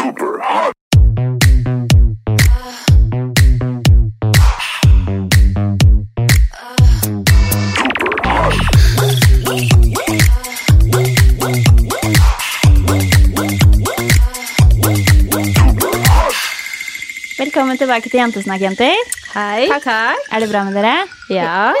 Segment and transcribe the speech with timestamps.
[0.00, 0.72] Super hot.
[17.36, 18.96] Velkommen tilbake til Jentesnakk, jenter.
[19.34, 19.68] Hei.
[19.68, 20.28] Takk, takk.
[20.32, 20.96] Er det bra med dere?
[21.28, 21.72] Ja.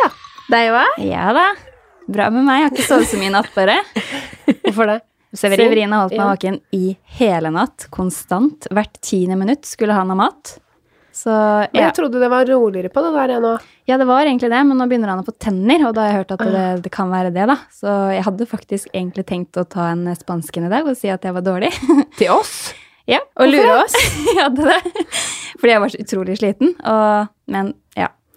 [0.52, 1.00] Deg òg?
[1.08, 1.52] Ja da.
[2.10, 2.66] Bra med meg.
[2.66, 3.80] Jeg har ikke sovet så mye i natt, bare.
[4.66, 5.00] Hvorfor det?
[5.36, 6.30] Severin har holdt meg Ja.
[6.32, 7.86] våken i hele natt.
[7.90, 8.66] Konstant.
[8.70, 10.56] Hvert tiende minutt skulle han ha mat.
[11.12, 11.88] Så Men ja.
[11.88, 13.54] jeg trodde det var roligere på det der ennå.
[13.58, 13.60] nå.
[13.86, 16.08] ja, det var egentlig det, men nå begynner han å få tenner, og da har
[16.12, 17.56] jeg hørt at det, det kan være det, da.
[17.74, 21.22] Så jeg hadde faktisk egentlig tenkt å ta en spansken i dag og si at
[21.26, 21.72] jeg var dårlig.
[22.18, 22.72] Til oss?
[23.10, 23.94] ja, Og lure oss?
[24.30, 25.06] jeg hadde det.
[25.60, 26.74] Fordi jeg var så utrolig sliten.
[26.86, 27.74] Og, men.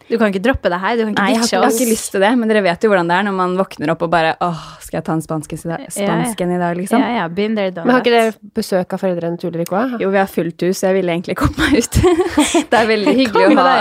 [0.10, 0.98] Du kan ikke droppe det her.
[0.98, 2.86] Du kan ikke Nei, jeg har, jeg har ikke lyst til det, men dere vet
[2.86, 5.26] jo hvordan det er når man våkner opp og bare åh, skal jeg ta en
[5.26, 7.04] spansken i dag, spansken i dag liksom?
[7.04, 9.98] Ja, ja, been there, done Men har ikke dere besøk av foreldrene til Ulrik òg?
[10.04, 12.00] Jo, vi har fullt hus, så jeg ville egentlig komme meg ut.
[12.72, 13.76] det er veldig hyggelig å ha,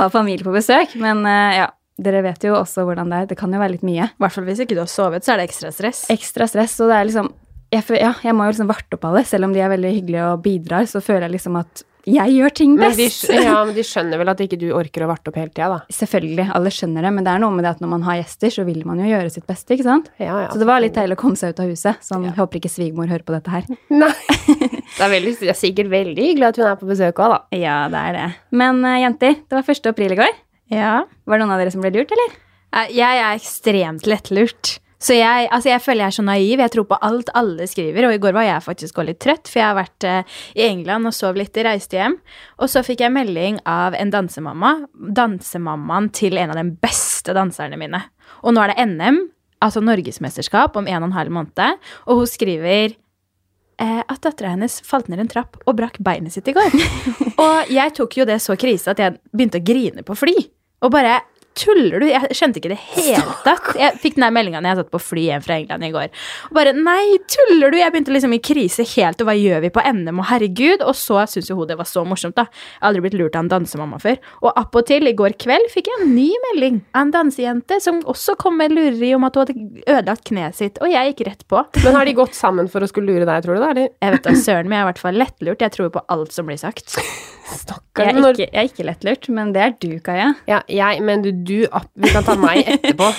[0.00, 1.70] ha familie på besøk, men eh, ja,
[2.04, 3.30] dere vet jo også hvordan det er.
[3.30, 4.10] Det kan jo være litt mye.
[4.10, 6.04] I hvert fall hvis ikke du har sovet, så er det ekstra stress.
[6.14, 7.32] Ekstra stress, og det er liksom
[7.74, 10.28] jeg, ja, jeg må jo liksom varte opp alle, selv om de er veldig hyggelige
[10.30, 13.24] og bidrar, så føler jeg liksom at jeg gjør ting Men best.
[13.30, 15.68] de, ja, men de skjønner vel at ikke du orker å varte opp hele tida,
[15.72, 15.78] da.
[15.96, 18.52] Selvfølgelig, alle skjønner det, men det er noe med det at når man har gjester,
[18.58, 20.10] så vil man jo gjøre sitt beste, ikke sant?
[20.20, 20.50] Ja, ja.
[20.52, 22.04] Så det var litt deilig å komme seg ut av huset.
[22.04, 23.68] Sånn, jeg Håper ikke svigermor hører på dette her.
[24.02, 24.12] Nei.
[24.44, 27.40] Det er, veldig, det er sikkert veldig hyggelig at hun er på besøk òg, da.
[27.58, 28.26] Ja, det er det.
[28.54, 29.88] Men eh, jenter, det var 1.
[29.94, 30.34] april i går.
[30.74, 30.94] Ja.
[31.26, 32.36] Var det noen av dere som ble lurt, eller?
[32.74, 34.76] Eh, Jeg er ekstremt lettlurt.
[35.04, 36.62] Så jeg, altså jeg føler jeg er så naiv.
[36.62, 38.08] Jeg tror på alt alle skriver.
[38.08, 40.64] Og i går var jeg faktisk også litt trøtt, for jeg har vært eh, i
[40.64, 42.16] England og sov litt, reiste hjem.
[42.64, 44.74] Og så fikk jeg melding av en dansemamma.
[45.20, 48.00] Dansemammaen til en av de beste danserne mine.
[48.42, 49.20] Og nå er det NM,
[49.64, 51.84] altså norgesmesterskap, om en og en halv måned.
[52.08, 56.48] Og hun skriver eh, at dattera hennes falt ned en trapp og brakk beinet sitt
[56.48, 56.80] i går.
[57.44, 60.36] og jeg tok jo det så krise at jeg begynte å grine på fly.
[60.84, 61.20] Og bare
[61.54, 62.06] Tuller du?
[62.10, 63.68] Jeg skjønte ikke det hele tatt.
[63.78, 66.08] Jeg fikk den der meldinga når jeg satt på fly hjem fra England i går.
[66.48, 67.78] Og bare Nei, tuller du?
[67.78, 70.18] Jeg begynte liksom i krise helt, og hva gjør vi på NM?
[70.18, 70.82] Og herregud.
[70.82, 72.48] Og så syns jo hun det var så morsomt, da.
[72.50, 74.18] Jeg har aldri blitt lurt av en dansemamma før.
[74.42, 78.34] Og appåtil, i går kveld fikk jeg en ny melding av en dansejente som også
[78.40, 81.62] kom med lureri om at hun hadde ødelagt kneet sitt, og jeg gikk rett på.
[81.84, 83.72] Men har de gått sammen for å skulle lure deg, tror du da?
[83.78, 85.62] Jeg vet da søren, men jeg er i hvert fall lettlurt.
[85.62, 86.98] Jeg tror på alt som blir sagt.
[87.44, 88.06] Stakkar.
[88.08, 90.30] Jeg når- jeg er ikke lettlurt, men det er du, Kaja.
[90.48, 91.66] Ja, jeg, men du, du
[91.96, 93.10] Vi kan ta meg etterpå.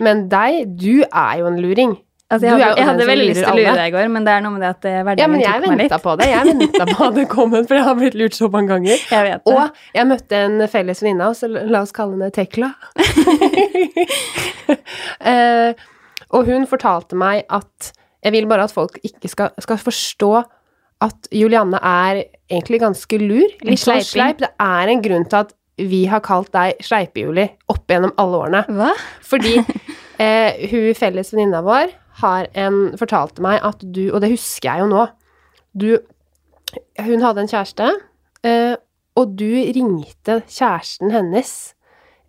[0.00, 1.96] Men deg, du er jo en luring.
[2.30, 3.90] Altså, jeg Du er hadde, jo jeg hadde veldig lyst til å lure deg i
[3.96, 5.94] går, men det er noe med det at hverdagen Ja, men jeg tok meg litt.
[6.04, 6.26] på det.
[6.30, 8.96] Jeg venta på at det kom en, for jeg har blitt lurt så mange ganger.
[9.16, 9.54] Jeg vet det.
[9.56, 11.42] Og jeg møtte en felles venninne av oss,
[11.74, 12.70] la oss kalle henne Tekla.
[15.32, 15.72] eh,
[16.30, 17.90] og hun fortalte meg at
[18.22, 20.30] jeg vil bare at folk ikke skal, skal forstå
[21.04, 23.48] at Julianne er egentlig ganske lur.
[23.64, 24.42] Litt sånn sleip.
[24.42, 28.62] Det er en grunn til at vi har kalt deg Sleipejuli opp gjennom alle årene.
[28.76, 28.90] Hva?
[29.24, 29.56] Fordi
[30.22, 34.84] eh, hun felles venninna vår har en, fortalte meg at du, og det husker jeg
[34.84, 35.06] jo nå
[35.72, 35.90] du,
[37.00, 37.86] Hun hadde en kjæreste,
[38.46, 38.74] eh,
[39.18, 41.52] og du ringte kjæresten hennes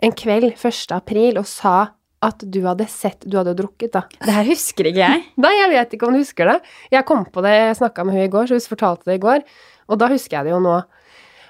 [0.02, 0.94] en kveld 1.
[0.96, 4.04] april og sa at du hadde sett Du hadde drukket, da.
[4.22, 5.24] Det her husker ikke jeg.
[5.44, 6.58] Nei, jeg vet ikke om du husker det.
[6.94, 9.24] Jeg kom på det, jeg snakka med hun i går, så hun fortalte det i
[9.24, 9.46] går.
[9.92, 10.78] Og da husker jeg det jo nå.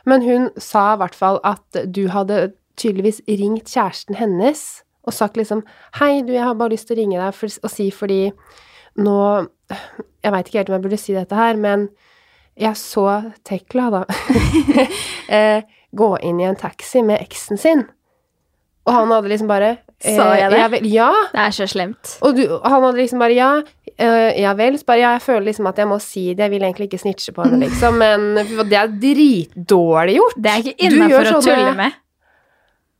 [0.09, 5.37] Men hun sa i hvert fall at du hadde tydeligvis ringt kjæresten hennes og sagt
[5.37, 5.63] liksom
[5.99, 8.21] Hei, du, jeg har bare lyst til å ringe deg for, og si fordi
[9.01, 9.17] nå
[10.21, 11.89] Jeg veit ikke helt om jeg burde si dette her, men
[12.59, 13.05] jeg så
[13.47, 14.01] Tekla, da,
[15.37, 17.85] eh, gå inn i en taxi med eksen sin.
[18.85, 20.61] Og han hadde liksom bare Sa jeg det?
[20.73, 21.09] vel- ja.
[21.31, 22.15] Det er så slemt.
[22.25, 23.51] Og du, han hadde liksom bare Ja,
[24.01, 24.79] Uh, ja vel.
[24.87, 26.47] Bare ja, jeg føler liksom at jeg må si det.
[26.47, 27.99] Jeg vil egentlig ikke snitche på henne, liksom.
[28.01, 28.23] Men
[28.65, 30.37] det er dritdårlig gjort.
[30.41, 31.97] Det er ikke Du innafor å tulle med.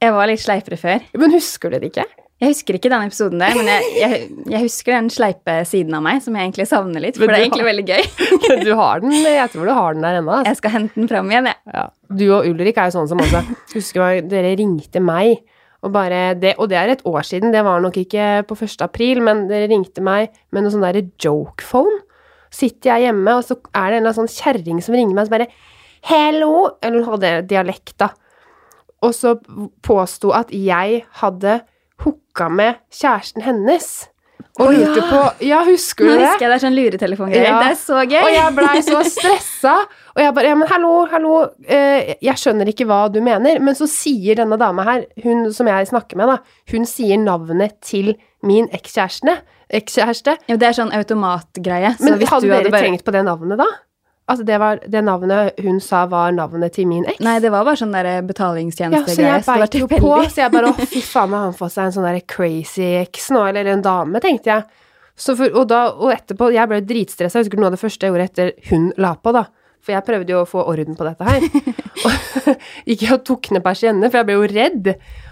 [0.02, 1.02] Jeg var litt sleipere før.
[1.18, 2.06] Men husker du det ikke?
[2.42, 6.02] Jeg husker ikke den episoden der, men jeg, jeg, jeg husker den sleipe siden av
[6.06, 8.64] meg som jeg egentlig savner litt, for det er egentlig har- veldig gøy.
[8.68, 9.12] Du har den.
[9.26, 10.38] Jeg tror du har den der ennå.
[10.40, 10.50] Altså.
[10.50, 11.60] Jeg skal hente den fram igjen, jeg.
[11.74, 11.84] Ja.
[12.18, 13.44] Du og Ulrik er jo sånn som også
[13.76, 15.38] Husker dere ringte meg,
[15.82, 15.94] og
[16.42, 18.82] det, Og det er et år siden, det var nok ikke på 1.
[18.82, 22.04] april, men dere ringte meg med noe sånn derre joke-phone.
[22.52, 25.24] Sitter jeg hjemme, og så er det en eller annen sånn kjerring som ringer meg
[25.24, 25.52] og så bare
[26.02, 26.54] Hello!
[26.82, 28.12] Eller hun hadde dialekt, da.
[29.02, 29.36] Og så
[29.82, 31.62] påsto at jeg hadde
[32.04, 33.90] hooka med kjæresten hennes.
[34.60, 35.08] Og oh, lurte ja.
[35.08, 36.28] på Ja, husker Nå du det?
[36.28, 37.48] husker jeg det er sånn luretelefongreier.
[37.48, 37.60] Ja.
[37.62, 38.22] Det er så gøy.
[38.22, 39.76] Og jeg blei så stressa.
[40.16, 41.36] Og jeg bare Ja, men hallo, hallo.
[41.68, 43.60] eh, jeg skjønner ikke hva du mener.
[43.64, 46.38] Men så sier denne dama her, hun som jeg snakker med, da,
[46.74, 49.38] hun sier navnet til min ekskjæreste.
[49.72, 50.36] Ekskjæreste.
[50.52, 51.94] Ja, det er sånn automatgreie.
[51.98, 53.70] Så Men hvis hadde du dere hadde bare tenkt på det navnet da?
[54.32, 57.20] Altså, det var det navnet hun sa var navnet til min eks.
[57.24, 59.32] Nei, det var bare sånn der Ja, så betalingstjenestegreie.
[59.32, 61.86] jeg så beit jo på, så jeg bare å, fy faen, har han fått seg
[61.90, 64.64] en sånn der crazy eks nå, eller en dame, tenkte jeg.
[65.18, 68.08] Så for, og, da, og etterpå, jeg ble dritstressa, jeg husker noe av det første
[68.08, 69.44] jeg gjorde etter hun la på, da.
[69.82, 71.46] For jeg prøvde jo å få orden på dette her.
[72.06, 72.56] Og
[72.90, 74.90] gikk jeg og tok ned persiennene, for jeg ble jo redd.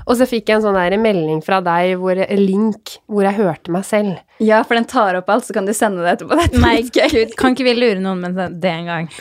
[0.07, 3.37] Og så fikk jeg en sånn der melding fra deg, hvor, en link, hvor jeg
[3.37, 4.17] hørte meg selv.
[4.41, 6.39] Ja, for den tar opp alt, så kan du sende det etterpå.
[6.39, 9.11] Det er Nei, gud, kan ikke vi lure noen med det en gang?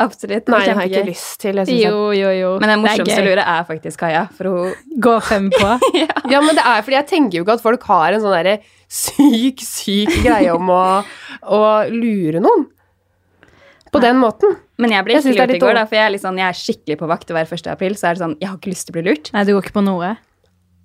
[0.00, 0.48] Absolutt.
[0.50, 1.60] Nei, det har jeg ikke lyst til.
[1.60, 2.50] Jeg Jo, jo, jo.
[2.58, 4.72] Men den Det morsomste lure er faktisk Kaja, for hun
[5.06, 5.68] Gå fem på.
[6.00, 6.08] ja.
[6.32, 8.56] ja, men det er fordi jeg tenker jo ikke at folk har en sånn derre
[8.90, 10.84] syk, syk greie om å,
[11.46, 11.60] å
[11.92, 12.66] lure noen.
[13.94, 14.56] På den måten.
[14.82, 16.48] Men jeg ble Jeg ikke lurt i går, da, for jeg er, litt sånn, jeg
[16.50, 17.68] er skikkelig på vakt hver 1.
[17.70, 19.30] april, så er det sånn Jeg har ikke lyst til å bli lurt.
[19.36, 20.14] Nei, du går ikke på noe.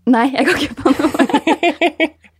[0.10, 2.10] Nei, jeg går ikke på noe.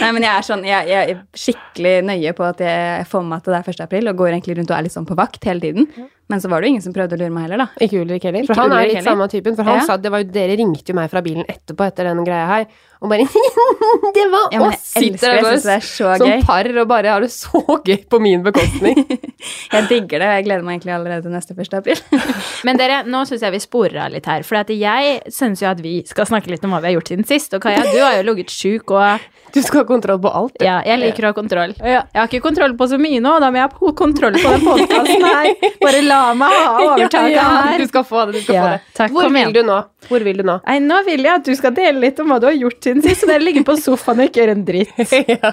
[0.00, 3.30] Nei, men jeg er sånn, jeg, jeg er skikkelig nøye på at jeg får med
[3.30, 3.80] meg at det er 1.
[3.86, 5.86] april, og går egentlig rundt og er litt sånn på vakt hele tiden.
[6.26, 7.66] Men så var det jo ingen som prøvde å lure meg heller, da.
[7.86, 8.42] Ikke Ulrik heller.
[8.48, 9.54] For han er litt samme typen.
[9.54, 9.84] For han Ja.
[9.86, 12.64] sa det var jo Dere ringte jo meg fra bilen etterpå etter den greia her,
[13.00, 13.28] og bare
[14.16, 14.82] Det var Ja, oss!
[14.96, 15.46] Sitter der
[15.76, 16.42] er så som gøy.
[16.48, 18.98] par og bare har det så gøy på min bekostning.
[19.76, 21.74] Jeg digger det, og jeg gleder meg egentlig allerede neste 1.
[21.78, 22.02] april.
[22.66, 24.42] Men dere, nå syns jeg vi sporer av litt her.
[24.42, 27.26] For jeg syns jo at vi skal snakke litt om hva vi har gjort siden
[27.28, 27.54] sist.
[27.54, 29.20] Og Kaja, du har jo ligget sjuk og
[29.54, 30.52] Du skal ha kontroll på alt.
[30.58, 30.64] du.
[30.66, 31.72] Ja, jeg liker å ha kontroll.
[31.80, 34.64] Jeg har ikke kontroll på så mye nå, da må jeg ha kontroll på den
[34.66, 35.48] podkasten her.
[35.84, 37.78] Bare la meg ha overtaket Ja, her.
[37.80, 38.34] du skal få det.
[38.36, 38.80] Du skal Ja, få det.
[38.98, 39.54] takk, Hvor kom vil igjen.
[39.56, 39.78] du nå?
[40.10, 40.58] Hvor vil du nå?
[40.66, 43.02] Nei, nå vil jeg at du skal dele litt om hva du har gjort siden
[43.06, 45.14] sist, så dere ligger på sofaen og ikke gjør en dritt.
[45.36, 45.52] ja.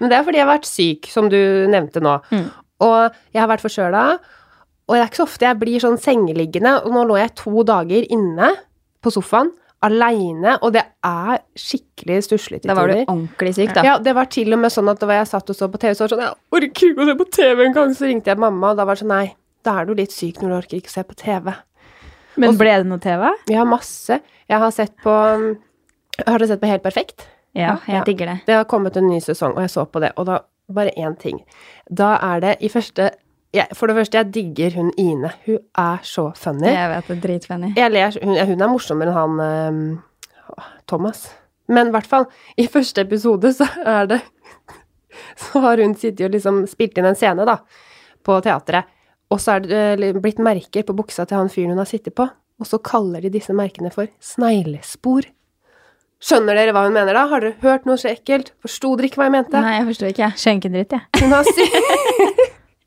[0.00, 1.38] Men det er fordi jeg har vært syk, som du
[1.70, 2.16] nevnte nå.
[2.32, 2.48] Mm.
[2.86, 2.98] Og
[3.32, 4.06] jeg har vært forkjøla.
[4.86, 6.74] Og det er ikke så ofte jeg blir sånn sengeliggende.
[6.86, 8.52] Og nå lå jeg to dager inne
[9.02, 9.52] på sofaen
[9.86, 13.84] aleine, og det er skikkelig stusslig til Da var du ordentlig syk, da.
[13.86, 15.94] Ja, det var til og med sånn at da jeg satt og så på TV,
[15.94, 17.94] så var det sånn Jeg orker ikke å se på TV engang!
[17.96, 19.28] Så ringte jeg mamma, og da var det sånn Nei,
[19.66, 21.52] da er du litt syk når du orker ikke å se på TV.
[22.36, 23.30] Men ble det noe TV?
[23.52, 24.20] Ja, masse.
[24.46, 27.28] Jeg har sett på Har dere sett på Helt perfekt?
[27.56, 27.78] Ja.
[27.88, 28.40] jeg digger det.
[28.50, 31.14] Det har kommet en ny sesong, og jeg så på det, og da bare én
[31.16, 31.38] ting.
[31.88, 33.10] Da er det i første
[33.56, 35.32] jeg, For det første, jeg digger hun Ine.
[35.46, 36.68] Hun er så funny.
[36.70, 37.72] Jeg vet det dritfunny.
[38.22, 41.26] Hun, hun er morsommere enn han eh, Thomas.
[41.72, 44.20] Men i hvert fall, i første episode så er det
[45.40, 47.56] Så har hun sittet og liksom spilt inn en scene, da,
[48.26, 48.90] på teatret.
[49.32, 52.14] Og så er det eh, blitt merker på buksa til han fyren hun har sittet
[52.16, 52.28] på.
[52.60, 55.26] Og så kaller de disse merkene for sneglespor.
[56.22, 57.26] Skjønner dere hva hun mener da?
[57.28, 58.54] Har dere hørt noe så ekkelt?
[58.64, 59.60] Forsto dere ikke hva jeg mente?
[59.60, 60.30] Nei, jeg forsto ikke.
[60.40, 61.24] Skjenkendritt, jeg.
[61.24, 61.66] Hun har si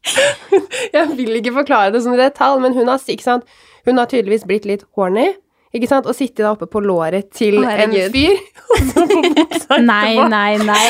[0.95, 2.99] Jeg vil ikke forklare det som i detalj, men hun har?
[3.85, 5.29] Hun har tydeligvis blitt litt horny,
[5.75, 6.05] ikke sant?
[6.09, 8.37] Og sitte da oppe på låret til en fyr,
[9.91, 10.85] Nei, nei, nei.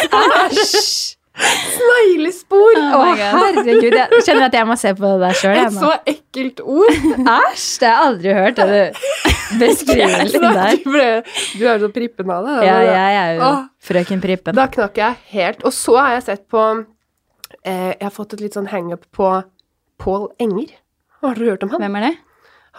[0.49, 1.15] Æsj!
[1.39, 2.75] Sneglespor!
[2.97, 3.93] Oh herregud.
[3.95, 5.59] Jeg kjenner at jeg må se på det der sjøl.
[5.61, 6.97] Et så ekkelt ord.
[7.15, 7.67] Æsj!
[7.79, 8.59] Det har jeg aldri hørt.
[8.59, 10.75] Du beskrivelsen der.
[10.83, 11.23] Du ble-
[11.61, 12.57] du er så prippen av det.
[12.67, 13.51] Ja, jeg er jo
[13.89, 14.57] frøken Prippen.
[14.59, 15.63] Da knakk jeg helt.
[15.65, 16.65] Og så har jeg sett på
[17.65, 19.29] eh, Jeg har fått et litt sånn hangup på
[19.99, 20.73] Pål Enger.
[21.23, 21.83] Har dere hørt om han?
[21.83, 22.15] Hvem er det?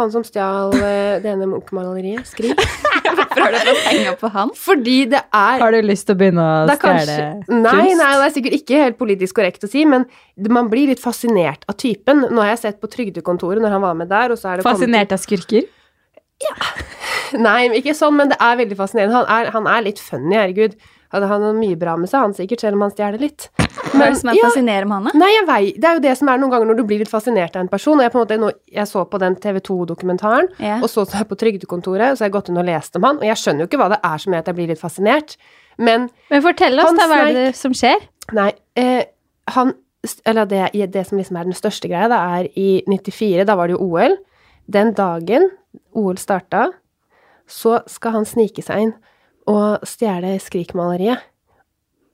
[0.00, 2.60] Han som stjal eh, det ene Munch-maleriet, 'Skrik'.
[3.10, 4.52] Hvorfor har du fått henge opp på han?
[4.56, 7.50] Fordi det er Har du lyst til å begynne å det stjele kunst?
[7.50, 10.06] nei, nei, det er sikkert ikke helt politisk korrekt å si, men
[10.48, 12.24] man blir litt fascinert av typen.
[12.30, 14.66] Nå har jeg sett på Trygdekontoret når han var med der, og så er det
[14.66, 15.66] Fascinert av skurker?
[16.40, 16.54] Ja.
[17.46, 19.20] Nei, ikke sånn, men det er veldig fascinerende.
[19.20, 20.78] Han er, han er litt funny, herregud.
[21.10, 23.48] Han han har mye bra med seg, han sikkert, selv om han stjeler litt.
[23.90, 25.12] Hva er det som er ja, fascinerende med han, da?
[25.18, 27.10] Nei, jeg vei, Det er jo det som er noen ganger når du blir litt
[27.10, 27.98] fascinert av en person.
[27.98, 30.78] Og jeg, på en måte, nå, jeg så på den TV 2-dokumentaren, yeah.
[30.78, 33.08] og så så jeg på Trygdekontoret, og så har jeg gått inn og lest om
[33.08, 34.82] han, og jeg skjønner jo ikke hva det er som gjør at jeg blir litt
[34.82, 35.36] fascinert,
[35.80, 38.06] men Men fortell oss, da, hva er det som skjer?
[38.36, 39.02] Nei, eh,
[39.56, 39.74] han
[40.24, 43.68] Eller det, det som liksom er den største greia, da, er i 94, da var
[43.68, 44.14] det jo OL.
[44.70, 45.50] Den dagen
[45.92, 46.70] OL starta,
[47.50, 48.94] så skal han snike seg inn
[49.48, 51.22] og stjele Skrik-maleriet.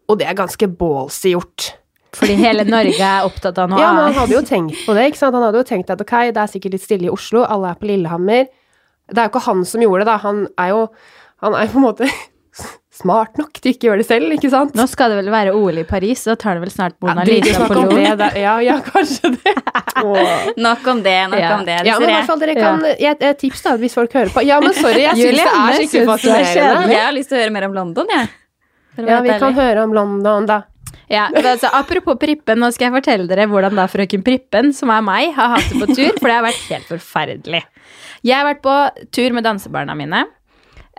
[0.07, 1.73] Og det er ganske ballsy gjort.
[2.17, 5.09] Fordi hele Norge er opptatt av noe Ja, men han hadde jo tenkt på det,
[5.11, 5.37] ikke sant.
[5.37, 7.81] Han hadde jo tenkt at ok, det er sikkert litt stille i Oslo, alle er
[7.81, 8.47] på Lillehammer.
[9.11, 10.17] Det er jo ikke han som gjorde det, da.
[10.25, 10.81] Han er jo
[11.45, 12.07] Han er jo på en måte
[12.97, 14.77] smart nok til ikke å gjøre det selv, ikke sant?
[14.79, 17.25] Nå skal det vel være OL i Paris, så da tar det vel snart Mona
[17.29, 17.99] Lisa på Lo.
[18.01, 19.55] Ja, ja, kanskje det.
[20.05, 20.47] oh.
[20.57, 21.51] Nok om det, nok Ja.
[21.59, 21.81] om det.
[21.89, 24.45] Ja, men i hvert fall dere kan jeg, Et Tips da, hvis folk hører på.
[24.47, 26.95] Ja, men sorry, jeg syns det er skikkelig det er fascinerende.
[26.95, 28.33] Jeg har lyst til å høre mer om London, jeg.
[29.05, 30.63] Ja, vi kan høre om London, da.
[31.13, 35.05] Ja, altså, apropos Prippen, nå skal jeg fortelle dere hvordan da frøken Prippen, som er
[35.07, 37.63] meg, har hatt det på tur, for det har vært helt forferdelig.
[38.27, 38.75] Jeg har vært på
[39.15, 40.25] tur med dansebarna mine.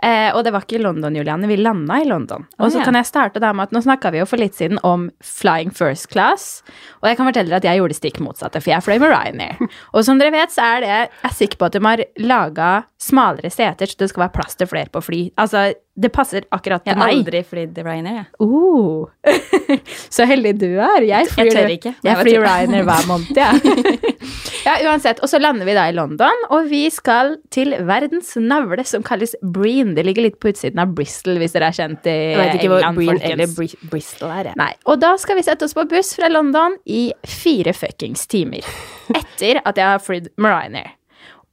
[0.02, 1.48] Eh, og det var ikke i London, Juliane.
[1.50, 2.46] Vi landa i London.
[2.58, 2.86] Og så ja.
[2.86, 5.72] kan jeg starte der med at nå snakka vi jo for litt siden om flying
[5.74, 6.62] first class.
[7.02, 9.10] Og jeg kan fortelle dere at jeg gjorde det stikk motsatte, for jeg fløy med
[9.10, 9.58] Ryanair.
[9.94, 12.70] Og som dere vet, så er det Jeg er sikker på at de har laga
[12.98, 15.20] smalere seter, så det skal være plass til flere på fly.
[15.38, 16.98] Altså, det passer akkurat til meg.
[16.98, 18.26] Jeg har aldri flydd Ryanair, jeg.
[18.38, 19.08] Oh.
[20.14, 21.06] så heldig du er.
[21.06, 21.94] Jeg, flyr, tør ikke.
[21.96, 22.46] Jeg jeg flyr.
[22.46, 23.62] Ryanair hver måned, jeg.
[23.66, 24.57] ja,
[24.88, 25.22] uansett.
[25.24, 29.34] Og så lander vi da i London, og vi skal til verdens navle, som kalles
[29.42, 29.94] Breen.
[29.96, 32.72] Det ligger litt på utsiden av Bristol, hvis dere er kjent i Jeg vet ikke
[32.74, 34.52] hvor Breen eller Br Bristol er.
[34.52, 34.60] jeg.
[34.60, 34.72] Nei.
[34.90, 38.66] Og da skal vi sette oss på buss fra London i fire fuckings timer.
[39.18, 40.97] Etter at jeg har flydd Ryanair.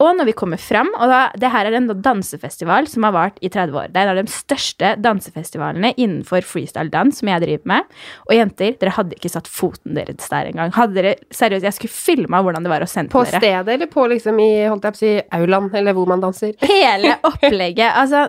[0.03, 3.37] Og når vi kommer fram, og da, det her er en dansefestival som har vart
[3.39, 3.93] i 30 år.
[3.93, 7.95] Det er en av de største dansefestivalene innenfor freestyle-dans som jeg driver med.
[8.27, 10.73] Og jenter, dere hadde ikke satt foten deres der engang.
[10.75, 13.39] Hadde dere, seriøst, jeg skulle filma hvordan det var å sende På dere.
[13.39, 16.57] stedet eller på liksom i holdt jeg på å si, aulaen, eller hvor man danser?
[16.65, 17.95] Hele opplegget.
[17.95, 18.27] Altså,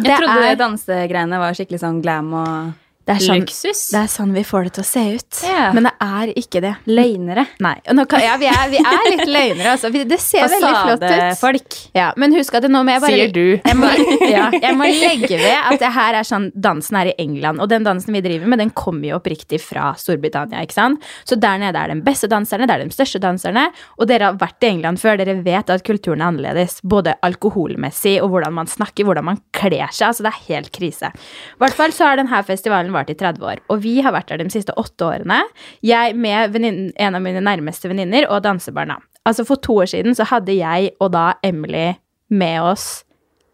[0.00, 2.72] det Jeg trodde er, dansegreiene var skikkelig sånn glam og
[3.04, 5.40] det er sånn, det er sånn vi får det til å se ut.
[5.44, 5.74] Yeah.
[5.76, 6.70] Men det er ikke det.
[6.88, 7.42] Løgnere.
[7.60, 7.74] Nei.
[7.84, 9.90] Kan, ja, vi er, vi er litt løgnere, altså.
[9.92, 11.36] Det ser veldig flott ut.
[11.42, 11.76] Folk.
[11.92, 13.42] Ja, men husk at det nå må jeg bare Sier du.
[13.74, 13.90] Jeg må,
[14.28, 17.68] ja, jeg må legge ved at det her er sånn dansen er i England, og
[17.72, 21.06] den dansen vi driver med, den kommer jo oppriktig fra Storbritannia, ikke sant?
[21.26, 23.66] Så der nede er de beste danserne, det er de største danserne,
[23.98, 28.16] og dere har vært i England før, dere vet at kulturen er annerledes, både alkoholmessig
[28.22, 31.10] og hvordan man snakker, hvordan man kler seg, altså det er helt krise.
[31.10, 34.30] I hvert fall så har denne festivalen vart i 30 år, og vi har vært
[34.32, 35.42] der de siste åtte årene,
[35.84, 38.98] jeg med en av mine nærmeste venninner og dansebarna.
[39.24, 41.94] Altså for to år siden så hadde jeg og da Emily
[42.34, 43.04] med oss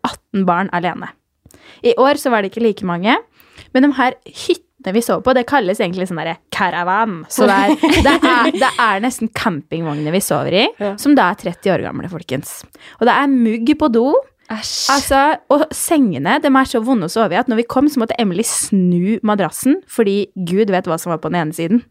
[0.07, 1.13] 18 barn alene.
[1.87, 3.17] I år så var det ikke like mange,
[3.75, 7.21] men de her hyttene vi sover på, det kalles egentlig sånn derre caravan.
[7.31, 7.75] Så det er,
[8.07, 10.67] det, er, det er nesten campingvogner vi sover i,
[11.01, 12.61] som da er 30 år gamle, folkens.
[12.99, 14.09] Og det er mugg på do.
[14.51, 14.91] Æsj.
[14.91, 15.19] Altså,
[15.55, 18.17] og sengene de er så vonde å sove i at når vi kom, så måtte
[18.19, 21.85] Emily snu madrassen, fordi Gud vet hva som var på den ene siden.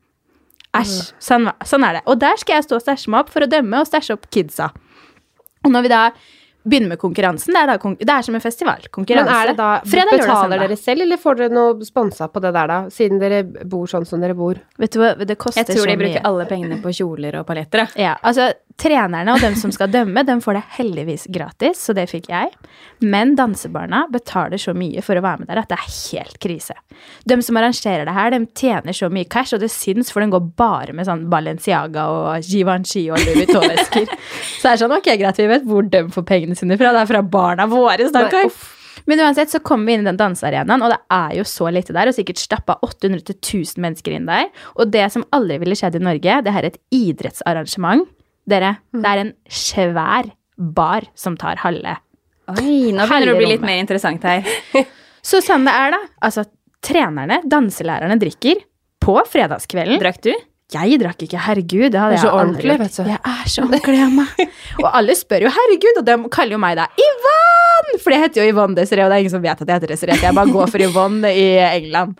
[0.75, 1.13] Æsj.
[1.23, 2.03] Sånn, sånn er det.
[2.11, 4.27] Og der skal jeg stå og stæsje meg opp for å dømme og stæsje opp
[4.33, 4.69] kidsa.
[5.65, 6.03] Og når vi da
[6.69, 8.83] begynner med konkurransen, det er, da, det er som en festival.
[8.99, 12.51] Men er det da, Fredag, betaler dere selv, eller får dere noe sponsa på det
[12.53, 12.79] der, da?
[12.93, 14.59] Siden dere bor sånn som dere bor.
[14.77, 16.25] Vet du hva, det koster Jeg tror de bruker mye.
[16.27, 17.87] alle pengene på kjoler og paljetter.
[17.99, 22.05] Ja, altså Trenerne og dem som skal dømme, dem får det heldigvis gratis, så det
[22.11, 22.53] fikk jeg.
[23.03, 26.77] Men dansebarna betaler så mye for å være med der at det er helt krise.
[27.27, 30.31] De som arrangerer det her, de tjener så mye cash, og det syns, for den
[30.31, 34.11] går bare med sånn Balenciaga og Givenchy og Louis Vuitton-vesker.
[34.59, 36.93] så det er sånn, ok, greit, vi vet hvor de får pengene sine fra.
[36.95, 38.51] Det er fra barna våre, stakkar.
[39.09, 41.95] Men uansett så kommer vi inn i den dansearenaen, og det er jo så lite
[41.95, 44.49] der, og sikkert stappa 800-1000 mennesker inn der.
[44.77, 48.05] Og det som aldri ville skjedd i Norge, det her er et idrettsarrangement.
[48.49, 51.97] Dere, det er en svær bar som tar halve.
[52.49, 54.45] Oi, nå begynner det å bli litt mer interessant her.
[55.21, 55.99] Så sånn det er, da.
[56.25, 56.45] Altså,
[56.85, 58.63] trenerne, danselærerne, drikker
[59.03, 59.99] på fredagskvelden.
[60.01, 60.31] Drakk du?
[60.69, 61.87] Jeg drakk ikke, herregud.
[61.93, 62.99] Det hadde jeg aldri gjort.
[63.01, 64.57] Jeg er så ordentlig av meg.
[64.83, 67.97] Og alle spør jo 'herregud', og de kaller jo meg da Yvonne!
[68.03, 69.93] For det heter jo Yvonne Desiree, og det er ingen som vet at jeg heter
[69.95, 70.19] Desiree.
[70.21, 72.19] Jeg bare går for Yvonne i England.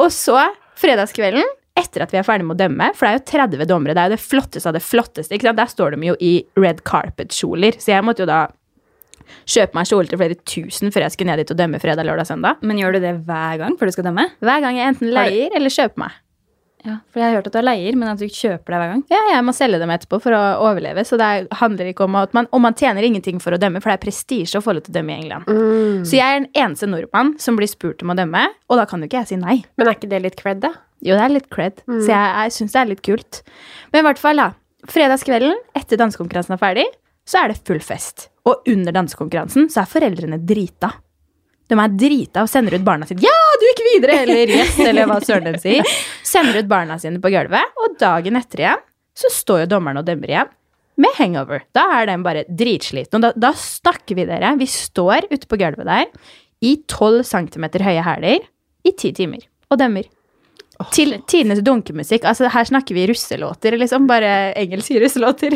[0.00, 0.46] Og så,
[0.80, 1.44] fredagskvelden,
[1.78, 4.02] etter at vi er ferdig med å dømme, for det er jo 30 dommere, det
[4.02, 5.38] er jo det flotteste av det flotteste?
[5.42, 8.42] Der står de jo i red carpet-kjoler, så jeg måtte jo da
[9.48, 12.28] kjøpe meg kjole til flere tusen før jeg skulle ned dit og dømme fredag, lørdag,
[12.28, 12.60] søndag.
[12.66, 14.26] Men gjør du det hver gang før du skal dømme?
[14.44, 16.18] Hver gang jeg enten leier eller kjøper meg.
[16.84, 18.90] Ja, For jeg har hørt at du er leier, men at du kjøper deg hver
[18.92, 19.02] gang.
[19.12, 22.16] Ja, jeg må selge dem etterpå for å overleve, så det er- handler ikke om
[22.16, 24.74] at man Og man tjener ingenting for å dømme, for det er prestisje å få
[24.74, 25.44] lov til å dømme i England.
[26.04, 29.00] Så jeg er den eneste nordmann som blir spurt om å dømme, og da kan
[29.00, 29.64] jo ikke jeg si nei.
[29.78, 30.72] Men er ikke det litt cred, da?
[31.02, 33.42] Jo, det er litt cred, så jeg, jeg syns det er litt kult.
[33.92, 34.52] Men i hvert fall, da.
[34.86, 36.84] Fredagskvelden etter dansekonkurransen er ferdig,
[37.24, 38.28] så er det full fest.
[38.44, 40.92] Og under dansekonkurransen så er foreldrene drita.
[41.70, 43.20] De er drita og sender ut barna sine.
[43.22, 43.30] 'Ja,
[43.62, 45.86] du gikk videre!' Eller 'yes', eller hva søren den sier.
[46.26, 48.82] Sender ut barna sine på gulvet, og dagen etter igjen
[49.16, 50.50] så står jo dommeren og dømmer igjen.
[51.00, 51.62] Med hangover.
[51.72, 53.16] Da er den bare dritsliten.
[53.16, 54.54] Og da, da snakker vi dere.
[54.60, 56.08] Vi står ute på gulvet der
[56.62, 58.44] i 12 cm høye hæler
[58.84, 60.08] i ti timer og dømmer.
[60.92, 62.24] Til tidenes dunkemusikk.
[62.26, 64.08] Altså, her snakker vi russelåter, liksom.
[64.10, 65.54] Bare engelske russelåter.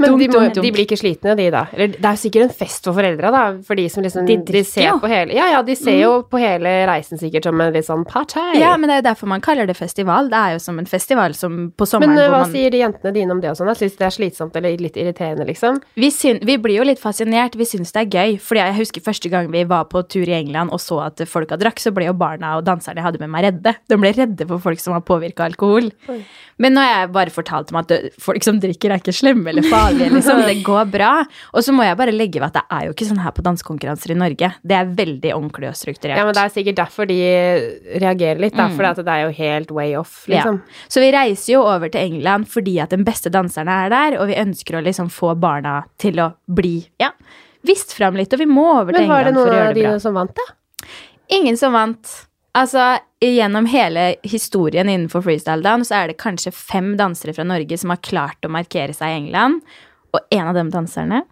[0.00, 1.64] Men de, må, de blir ikke slitne, de da?
[1.74, 3.42] Eller det er sikkert en fest for foreldra, da.
[3.66, 4.96] For de som liksom De de, ser jo.
[5.02, 8.06] på hele Ja, ja, de ser jo på hele reisen sikkert som en litt sånn
[8.08, 8.42] party.
[8.60, 10.30] Ja, men det er jo derfor man kaller det festival.
[10.32, 12.82] Det er jo som en festival som på sommeren Men eh, hva man sier de
[12.82, 13.72] jentene dine om det og sånn?
[13.74, 15.80] Syns de det er slitsomt eller litt irriterende, liksom?
[15.98, 17.56] vi, syn, vi blir jo litt fascinert.
[17.58, 18.38] Vi syns det er gøy.
[18.42, 21.58] Fordi jeg husker første gang vi var på tur i England og så at folka
[21.60, 23.74] drakk, så ble jo barna og danserne jeg hadde med meg, redde.
[23.90, 25.90] De ble redde for folk som var påvirka av alkohol.
[26.62, 29.66] Men nå har jeg bare fortalt om at folk som drikker, er ikke slemme eller
[29.84, 30.40] vanlige, liksom.
[30.46, 31.10] Det går bra.
[31.52, 33.44] Og så må jeg bare legge ved at det er jo ikke sånn her på
[33.46, 34.50] dansekonkurranser i Norge.
[34.64, 36.18] Det er veldig ordentlig og strukturert.
[36.18, 37.18] Ja, men det er sikkert derfor de
[38.02, 40.60] reagerer litt, da, for det er jo helt way off, liksom.
[40.60, 40.88] Ja.
[40.88, 44.30] Så vi reiser jo over til England fordi at den beste danserne er der, og
[44.30, 47.10] vi ønsker å liksom få barna til å bli ja,
[47.66, 49.80] vist fram litt, og vi må over til England for å gjøre det bra.
[49.80, 50.94] Men var det noen av de som vant, da?
[51.34, 52.14] Ingen som vant.
[52.54, 57.78] Altså, gjennom hele historien innenfor freestyle dance, så er det kanskje fem dansere fra Norge
[57.80, 59.64] som har klart å markere seg i England,
[60.14, 61.24] og en av de danserne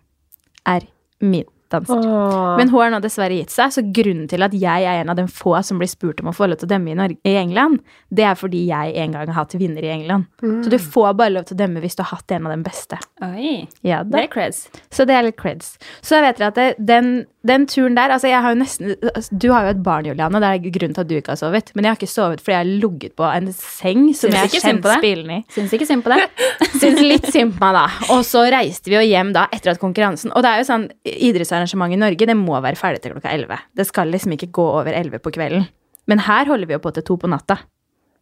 [0.67, 0.88] er
[1.23, 1.99] min danser.
[2.05, 2.57] Åh.
[2.61, 5.19] Men hun har nå dessverre gitt seg, så grunnen til at jeg er en av
[5.19, 7.35] de få som blir spurt om å få lov til å dømme i, Norge, i
[7.41, 7.81] England,
[8.12, 10.29] det er fordi jeg en gang har hatt vinner i England.
[10.43, 12.62] Så du får bare lov til å dømme hvis du har hatt en av de
[12.67, 12.99] beste.
[13.25, 13.67] Oi.
[13.87, 14.67] Ja, Det er creds.
[14.93, 15.76] så det er litt creds.
[16.02, 17.12] Så jeg vet dere at det, den,
[17.47, 20.41] den turen der Altså, jeg har jo nesten altså, Du har jo et barn, Juliane,
[20.43, 21.71] det er grunnen til at du ikke har sovet.
[21.75, 24.43] Men jeg har ikke sovet fordi jeg har ligget på en seng som Syns jeg
[24.43, 25.45] har kjent spillen spillene i.
[25.55, 26.43] Syns ikke synd på deg.
[26.83, 27.87] Syns litt synd på meg, da.
[28.17, 30.88] Og så reiste vi jo hjem da etter at konkurransen Og det er jo sånn,
[31.07, 33.59] idrettsarrangement i Norge det må være ferdig til klokka 11.
[33.76, 35.69] Det skal liksom ikke gå over 11 på kvelden.
[36.11, 37.61] Men her holder vi jo på til to på natta.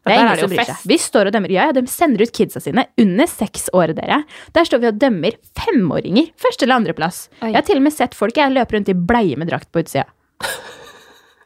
[0.01, 0.85] Det er er ingen det som bryr seg.
[0.89, 1.53] Vi står og dømmer.
[1.53, 4.23] Ja, ja, de sender ut kidsa sine under seks år, dere.
[4.57, 6.31] Der står vi og dømmer femåringer.
[6.41, 7.27] Første eller andreplass.
[7.43, 9.85] Jeg har til og med sett folk jeg løper rundt i bleie med drakt på
[9.85, 10.07] utsida.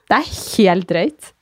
[0.05, 1.33] Det er helt drøyt.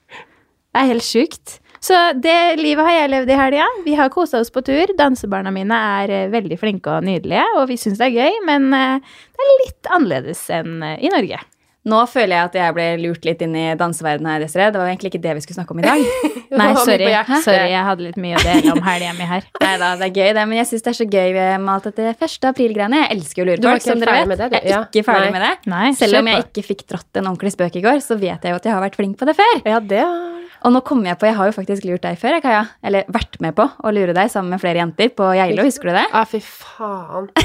[0.73, 1.59] Det er helt sjukt.
[1.83, 3.65] Så det livet har jeg levd i helga.
[3.85, 4.93] Vi har kosa oss på tur.
[4.99, 8.69] Dansebarna mine er eh, veldig flinke og nydelige, og vi syns det er gøy, men
[8.77, 11.41] eh, det er litt annerledes enn eh, i Norge.
[11.83, 14.69] Nå føler jeg at jeg ble lurt litt inn i danseverdenen her, Desiree.
[14.71, 16.05] Det var egentlig ikke det vi skulle snakke om i dag.
[16.61, 17.09] Nei, sorry.
[17.43, 17.65] sorry.
[17.73, 19.49] Jeg hadde litt mye å dele om helga mi her.
[19.65, 20.45] Nei da, det er gøy, det.
[20.53, 22.37] Men jeg syns det er så gøy med alt dette 1.
[22.53, 23.01] april-greiene.
[23.03, 24.31] Jeg elsker jo Du var ikke som dere vet.
[24.31, 24.57] med det, du?
[24.61, 24.81] Jeg er Ja.
[24.87, 25.35] ikke ferdig Nei.
[25.35, 25.53] med det.
[25.75, 28.55] Nei, Selv om jeg ikke fikk dratt en ordentlig spøk i går, så vet jeg
[28.55, 29.55] jo at jeg har vært flink på det før.
[29.67, 32.39] Ja, det har Og nå kommer jeg på, jeg har jo faktisk lurt deg før,
[32.45, 32.67] Kaja.
[32.87, 35.97] Eller vært med på å lure deg sammen med flere jenter på Geilo, husker du
[35.97, 36.07] det?
[36.13, 37.33] Ja, fy faen.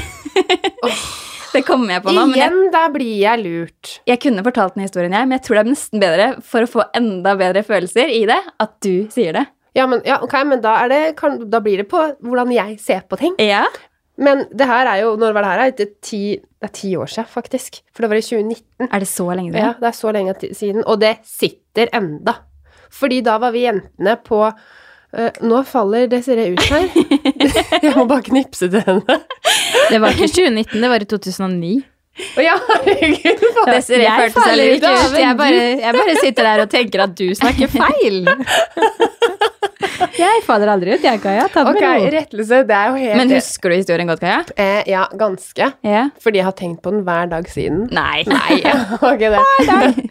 [1.48, 2.26] Det kommer jeg på nå.
[2.28, 3.92] Men jeg, Igjen, der blir jeg lurt.
[4.06, 6.70] jeg kunne fortalt den historien, jeg, men jeg tror det er nesten bedre for å
[6.70, 9.46] få enda bedre følelser i det, at du sier det.
[9.76, 13.04] Ja, men, ja, okay, men da, det, kan, da blir det på hvordan jeg ser
[13.08, 13.36] på ting.
[13.40, 13.64] Ja.
[14.18, 15.72] Men det her er jo Når var det her?
[15.78, 17.80] Det er ti, det er ti år siden, faktisk.
[17.94, 18.88] For det var i 2019.
[18.88, 19.62] Er det så lenge siden?
[19.62, 20.82] Ja, det er så lenge siden.
[20.84, 22.34] Og det sitter enda.
[22.94, 24.44] Fordi da var vi jentene på
[25.08, 26.82] Uh, Nå faller Desiree ut her.
[27.84, 29.14] jeg må bare knipse til henne.
[29.88, 31.70] Det var ikke 2019, det var i 2009.
[32.38, 33.42] Å ja, herregud.
[33.72, 35.18] Desiree Jeg følte seg ikke ut.
[35.22, 38.24] Jeg bare, jeg bare sitter der og tenker at du snakker feil.
[40.18, 41.44] Jeg faller aldri ut, jeg, Kaja.
[41.52, 42.10] Ta det Ok, med ro.
[42.16, 42.58] rettelse.
[42.66, 44.40] Det er jo helt Men husker du historien godt, Kaja?
[44.58, 45.68] eh, Ja, ganske.
[45.86, 46.08] Yeah.
[46.22, 47.84] Fordi jeg har tenkt på den hver dag siden.
[47.94, 48.24] Nei.
[48.26, 50.08] Nei, ikke det.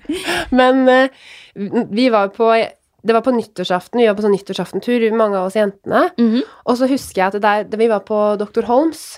[0.55, 1.09] Men eh,
[1.91, 3.99] vi var på Det var på nyttårsaften.
[4.01, 6.07] Vi var på sånn nyttårsaftentur, mange av oss jentene.
[6.19, 6.41] Mhm.
[6.67, 8.65] Og så husker jeg at det der, vi var på Dr.
[8.67, 9.17] Holmes,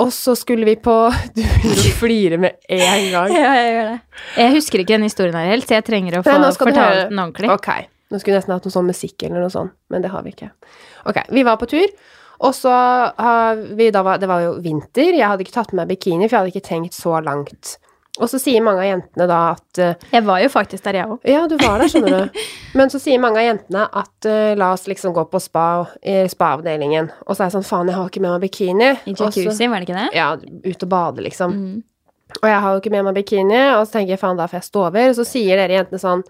[0.00, 0.94] og så skulle vi på
[1.36, 3.34] Du flirer med en gang.
[3.34, 3.98] Ja, jeg gjør det.
[4.40, 7.52] Jeg husker ikke den historien her helt, så jeg trenger å få fortalt den ordentlig.
[7.54, 7.70] Ok,
[8.10, 10.34] nå skulle vi nesten hatt noe sånn musikk eller noe sånt, men det har vi
[10.34, 10.50] ikke.
[11.10, 11.94] Ok, vi var på tur,
[12.44, 15.84] og så har vi da var, Det var jo vinter, jeg hadde ikke tatt med
[15.84, 17.76] meg bikini, for jeg hadde ikke tenkt så langt.
[18.22, 21.10] Og så sier mange av jentene da at uh, Jeg var jo faktisk der, jeg
[21.10, 21.24] òg.
[21.26, 22.44] Ja, du var der, skjønner du.
[22.78, 25.64] Men så sier mange av jentene at uh, la oss liksom gå på spa,
[25.98, 27.10] i spa-avdelingen.
[27.26, 28.92] Og så er jeg sånn, faen, jeg har ikke med meg bikini.
[29.10, 30.06] I jacuzzi, var det ikke det?
[30.14, 31.58] Ja, ut og bade, liksom.
[31.58, 31.82] Mm.
[32.40, 34.60] Og jeg har jo ikke med meg bikini, og så tenker jeg faen, da får
[34.60, 35.10] jeg stå over.
[35.10, 36.22] Og så sier dere jentene sånn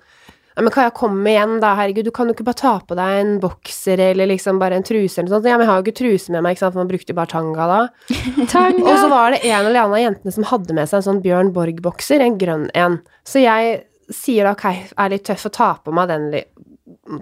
[0.55, 1.73] ja, men kan jeg komme igjen, da?
[1.79, 4.85] Herregud, du kan jo ikke bare ta på deg en bokser eller liksom bare en
[4.87, 5.49] truse eller noe sånt.
[5.51, 7.19] Ja, men jeg har jo ikke truse med meg, ikke sant, for man brukte jo
[7.19, 7.81] bare tanga da.
[8.87, 11.23] Og så var det en eller annen av jentene som hadde med seg en sånn
[11.25, 13.01] Bjørn Borg-bokser, en grønn en.
[13.27, 13.81] Så jeg
[14.15, 14.67] sier da ok,
[15.01, 16.29] er litt tøff å ta på meg den,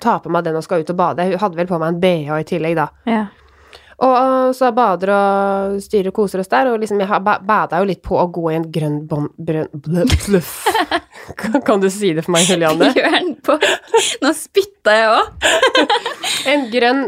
[0.03, 1.29] ta på meg den og skal ut og bade.
[1.33, 2.89] Jeg hadde vel på meg en BH i tillegg, da.
[3.09, 3.23] Ja.
[4.03, 8.01] Og så bader og styrer og koser oss der, og liksom jeg bada jo litt
[8.03, 9.29] på å gå i en grønn bom...
[9.39, 9.69] Brønn...
[9.73, 10.57] blø- Bluff.
[11.67, 12.93] Kan- du si det for meg, Julianne?
[12.97, 13.29] Bjørn
[14.23, 15.27] Nå spytta jeg òg.
[16.51, 17.03] En grønn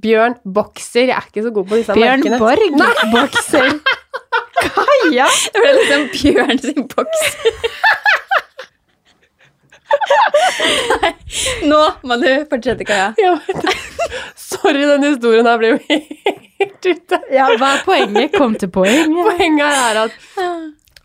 [0.00, 1.08] bjørn bokser.
[1.10, 2.38] Jeg er ikke så god på disse Bjørn merkene.
[2.42, 2.62] Borg,
[3.14, 3.72] bokser.
[4.60, 5.26] Kaja!
[5.54, 7.24] Det ble liksom Bjørn sin boks.
[11.02, 11.10] Nei,
[11.70, 13.10] nå må du fortsette, Kaja.
[13.22, 13.34] Ja,
[14.40, 17.18] Sorry, den historien her ble jo helt ute.
[17.32, 18.34] Ja, hva er poenget?
[18.34, 19.14] Kom til poenget.
[19.14, 20.16] Poenget er at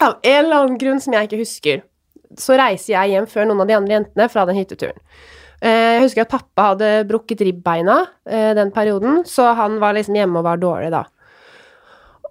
[0.04, 1.84] av en eller annen grunn som jeg ikke husker,
[2.42, 4.98] så reiser jeg hjem før noen av de andre jentene fra den hytteturen.
[5.62, 10.16] Eh, Jeg husker at pappa hadde brukket ribbeina eh, den perioden, så han var liksom
[10.20, 11.04] hjemme og var dårlig da.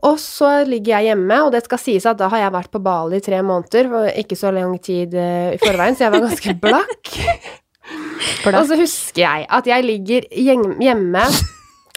[0.04, 2.80] Og så ligger jeg hjemme, og det skal sies at da har jeg vært på
[2.84, 3.88] Bali i tre måneder,
[4.20, 7.12] ikke så lang tid eh, i forveien, så jeg var ganske blakk.
[8.52, 11.24] Og så husker jeg at jeg ligger hjemme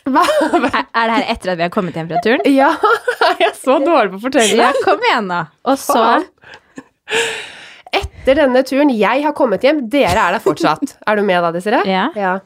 [0.08, 0.24] Hva?
[0.24, 2.44] Er det her etter at vi har kommet hjem fra turen?
[2.48, 2.70] Ja,
[3.42, 4.56] jeg er så dårlig på å fortelle.
[4.56, 5.42] Ja, kom igjen, da.
[5.68, 6.06] Og så.
[7.96, 10.98] Etter denne turen, jeg har kommet hjem, dere er der fortsatt.
[11.08, 11.84] Er du med da, Desiree?
[11.88, 12.40] Ja.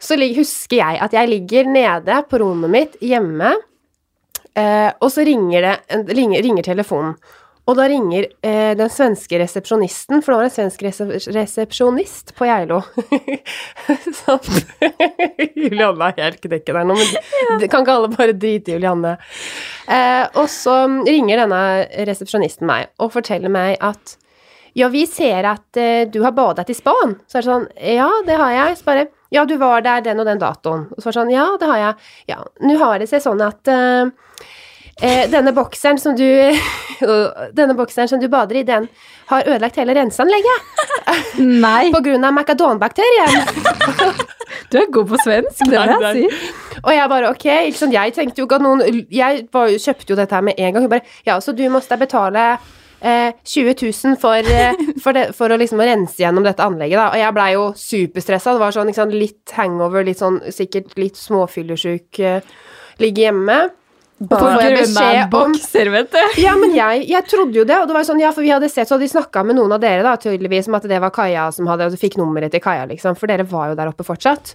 [0.00, 3.52] Så husker jeg at jeg ligger nede på rommet mitt hjemme,
[4.56, 7.18] eh, og så ringer det ringer, ringer telefonen.
[7.68, 12.48] Og da ringer eh, den svenske resepsjonisten, for det var en svensk resep resepsjonist på
[12.48, 12.80] Geilo.
[14.22, 14.48] Sånn.
[15.60, 19.14] Julianne er helt knekken her nå, men det kan ikke alle bare drite i Julianne.
[19.86, 21.62] Eh, og så ringer denne
[22.08, 24.16] resepsjonisten meg og forteller meg at
[24.78, 27.16] ja, vi ser at uh, du har badet i span.
[27.26, 28.78] Så er det sånn, ja, det har jeg.
[28.78, 30.88] Så bare, ja, du var der den og den datoen.
[30.94, 32.10] Og så var det sånn, ja, det har jeg.
[32.34, 36.26] Ja, nå har det seg sånn at uh, uh, denne bokseren som du
[37.56, 38.90] Denne bokseren som du bader i, den
[39.30, 40.98] har ødelagt hele renseanlegget
[41.64, 43.38] Nei, på grunn av macadonbakterien.
[44.68, 46.50] du er god på svensk, det må jeg si.
[46.82, 50.18] Og jeg bare, ok, liksom, jeg tenkte jo ikke at noen Jeg var, kjøpte jo
[50.20, 50.84] dette her med en gang.
[50.84, 52.44] Hun bare, ja, så du måtte betale
[53.00, 57.08] eh, 20 000 for, eh, for, det, for å liksom rense gjennom dette anlegget, da.
[57.10, 58.54] Og jeg blei jo superstressa.
[58.54, 62.22] Det var sånn sant, litt hangover, litt sånn sikkert litt småfyllesyk.
[62.24, 62.40] Eh,
[63.00, 63.60] ligge hjemme.
[64.20, 66.40] Bare får jeg beskjed bokser, vet du.
[66.42, 68.68] ja, men jeg, jeg trodde jo det, og det var sånn, ja, for vi hadde
[68.68, 71.14] sett, så hadde de snakka med noen av dere, da, tydeligvis, om at det var
[71.14, 73.88] Kaja som hadde, og du fikk nummeret til Kaja, liksom, for dere var jo der
[73.94, 74.52] oppe fortsatt.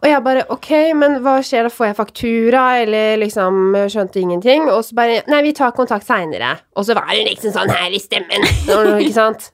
[0.00, 4.64] Og jeg bare, ok, men hva skjer da, får jeg faktura, eller liksom, skjønte ingenting,
[4.72, 6.54] og så bare, nei, vi tar kontakt senere.
[6.80, 8.46] Og så var hun liksom sånn her i stemmen,
[8.96, 9.50] ikke sant?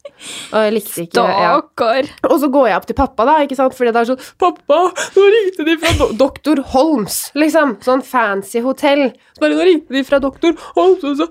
[0.52, 1.56] Og jeg likte ikke, ja.
[1.58, 2.10] Stakkar.
[2.30, 3.74] Og så går jeg opp til pappa, da, ikke sant?
[3.74, 4.78] Fordi det er sånn Pappa,
[5.16, 6.62] nå ringte de fra do Dr.
[6.74, 7.74] Holms, liksom.
[7.84, 9.08] Sånn fancy hotell.
[9.34, 10.54] Så bare, nå ringte de fra Dr.
[10.76, 11.26] Holms, og så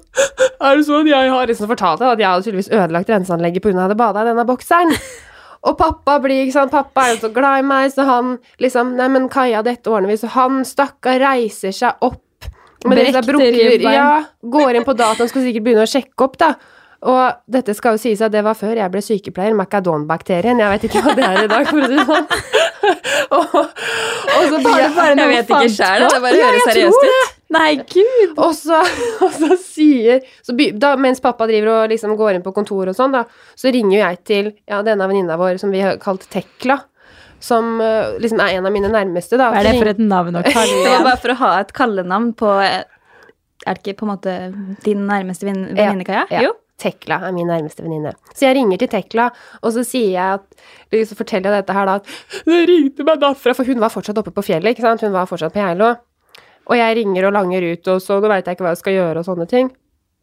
[0.60, 3.86] er det sånn jeg har liksom fortalt deg at jeg hadde tydeligvis ødelagt renseanlegget pga.
[3.86, 4.92] at jeg bada i denne bokseren.
[5.66, 8.94] Og pappa blir, ikke sant, pappa er jo så glad i meg, så han liksom
[9.00, 10.20] Nei, men Kaja, dette ordner vi.
[10.22, 12.22] Så han stakkar reiser seg opp
[12.86, 13.86] med disse brukker.
[13.90, 14.10] Ja,
[14.46, 16.54] går inn på dataen, skal sikkert begynne å sjekke opp, da.
[17.06, 19.54] Og dette skal jo sies at det var før jeg ble sykepleier.
[19.58, 20.62] Macadon-bakterien.
[20.62, 22.30] Jeg vet ikke hva det er i dag, for å si det sånn.
[23.38, 27.35] og, og så blir jeg Jeg vet ikke sjæl, det bare høres seriøst ut.
[27.54, 28.34] Nei, gud.
[28.42, 28.80] og så,
[29.24, 32.96] og så sier så by, da, Mens pappa driver og liksom går inn på kontoret
[32.96, 33.26] og sånn, da,
[33.58, 36.80] så ringer jo jeg til ja, denne venninna vår som vi har kalt Tekla.
[37.44, 39.52] Som eh, liksom er en av mine nærmeste, da.
[39.54, 41.74] Hva er det for et navn å kalle Det var bare for å ha et
[41.76, 42.86] kallenavn på Er
[43.68, 44.38] det ikke på en måte
[44.86, 46.26] din nærmeste venninne, Kaja?
[46.34, 46.46] Ja.
[46.48, 46.56] Jo.
[46.82, 48.12] Tekla er min nærmeste venninne.
[48.36, 49.30] Så jeg ringer til Tekla,
[49.62, 53.22] og så sier jeg at så forteller jeg dette her da, at det ringte meg
[53.22, 55.06] derfra, for hun var fortsatt oppe på fjellet, ikke sant?
[55.06, 55.94] Hun var fortsatt på Geilo.
[56.66, 58.98] Og jeg ringer og langer ut, og så nå veit jeg ikke hva jeg skal
[58.98, 59.72] gjøre, og sånne ting.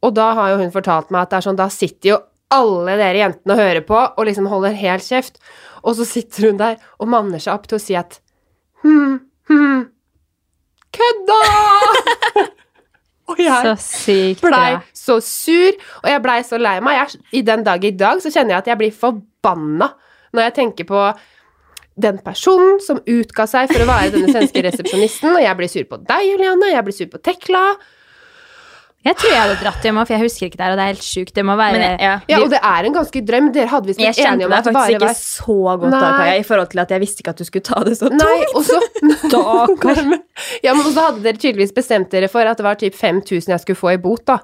[0.03, 2.19] Og da har jo hun fortalt meg at det er sånn, da sitter jo
[2.53, 5.39] alle dere jentene og hører på, og liksom holder helt kjeft.
[5.83, 8.19] Og så sitter hun der og manner seg opp til å si at
[8.83, 9.17] hm,
[9.51, 9.85] hm,
[10.99, 11.41] kødda!
[13.33, 17.01] og jeg Så blei så sur, og jeg blei så lei meg.
[17.01, 19.93] Jeg, I den dag i dag så kjenner jeg at jeg blir forbanna
[20.33, 21.01] når jeg tenker på
[21.95, 25.89] den personen som utga seg for å være denne svenske resepsjonisten, og jeg blir sur
[25.91, 27.65] på deg, Juliane, jeg blir sur på Tekla.
[29.03, 30.91] Jeg tror jeg hadde dratt hjem for jeg husker ikke det her, og det er
[30.93, 31.33] helt sjukt.
[31.35, 32.13] Det må være jeg, ja.
[32.31, 33.49] Ja, og det er en ganske drøm.
[33.57, 35.97] Dere hadde visst jeg enige kjente om deg at det faktisk ikke var så godt
[35.97, 38.11] da, Kaja, i forhold til at jeg visste ikke at du skulle ta det så
[38.13, 38.23] tungt.
[38.23, 38.79] Nei, og så
[39.25, 40.03] Stakkar.
[40.63, 43.65] Ja, men så hadde dere tydeligvis bestemt dere for at det var typ 5000 jeg
[43.65, 44.39] skulle få i bot, da.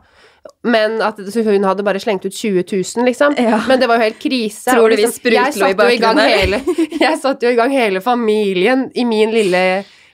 [0.68, 3.34] Men at hun hadde bare slengt ut 20 000, liksom.
[3.38, 3.60] Ja.
[3.68, 4.72] Men det var jo helt krise.
[4.72, 6.72] Tror du vi liksom, sprutlå i bakgrunnen
[7.04, 9.62] Jeg satte jo i gang hele familien i min lille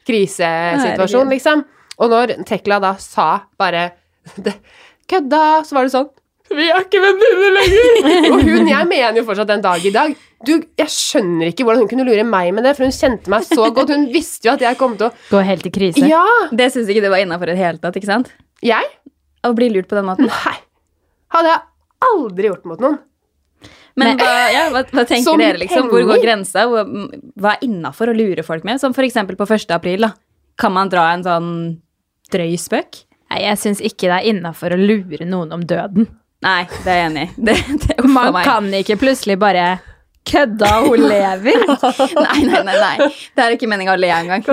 [0.07, 1.33] krisesituasjon, Herregud.
[1.33, 1.65] liksom.
[2.03, 3.89] Og når Tekla da sa bare
[4.43, 4.57] det,
[5.11, 5.65] Kødda!
[5.69, 6.09] Så var det sånn
[6.55, 7.99] Vi er ikke venninner lenger!
[8.33, 11.85] og hun, jeg mener jo fortsatt den dag i dag Du, jeg skjønner ikke hvordan
[11.85, 13.93] hun kunne lure meg med det, for hun kjente meg så godt.
[13.95, 16.05] Hun visste jo at jeg kom til å Gå helt i krise.
[16.09, 16.25] Ja!
[16.53, 18.29] Det syns ikke det var innafor i det hele tatt, ikke sant?
[18.65, 18.91] Jeg?
[19.45, 20.31] Å bli lurt på den måten.
[20.31, 20.57] Nei.
[21.35, 21.63] Hadde jeg
[22.09, 23.01] aldri gjort mot noen.
[23.95, 25.87] Men hva, ja, hva, hva tenker Som dere, liksom?
[25.93, 26.65] Hvor går grensa?
[26.67, 28.83] Hva er innafor å lure folk med?
[28.83, 29.71] Som eksempel på 1.
[29.77, 30.15] april, da.
[30.59, 31.51] Kan man dra en sånn
[32.35, 33.05] drøy spøk?
[33.31, 36.09] Nei, jeg syns ikke det er innafor å lure noen om døden.
[36.45, 38.07] Nei, det er jeg enig i.
[38.17, 38.45] Man meg.
[38.45, 39.79] kan ikke plutselig bare
[40.25, 41.65] kødda, hun lever.
[42.25, 43.09] Nei, nei, nei, nei.
[43.37, 44.45] Det er ikke meninga å le engang.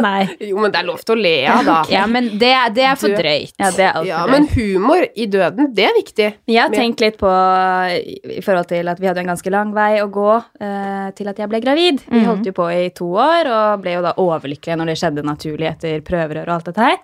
[0.43, 1.77] Jo, men det er lov til å le av, da.
[1.91, 3.53] Ja, men det, det er for drøyt.
[3.61, 4.33] Ja, det er altfor Ja, drøyt.
[4.35, 6.27] men humor i døden, det er viktig.
[6.51, 9.93] Jeg har tenkt litt på i forhold til at vi hadde en ganske lang vei
[10.03, 12.03] å gå eh, til at jeg ble gravid.
[12.11, 15.25] Vi holdt jo på i to år og ble jo da overlykkelige når det skjedde
[15.27, 16.99] naturlig etter prøverør og alt dette her.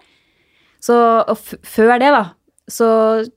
[0.84, 2.26] Så og f før det, da,
[2.70, 2.88] så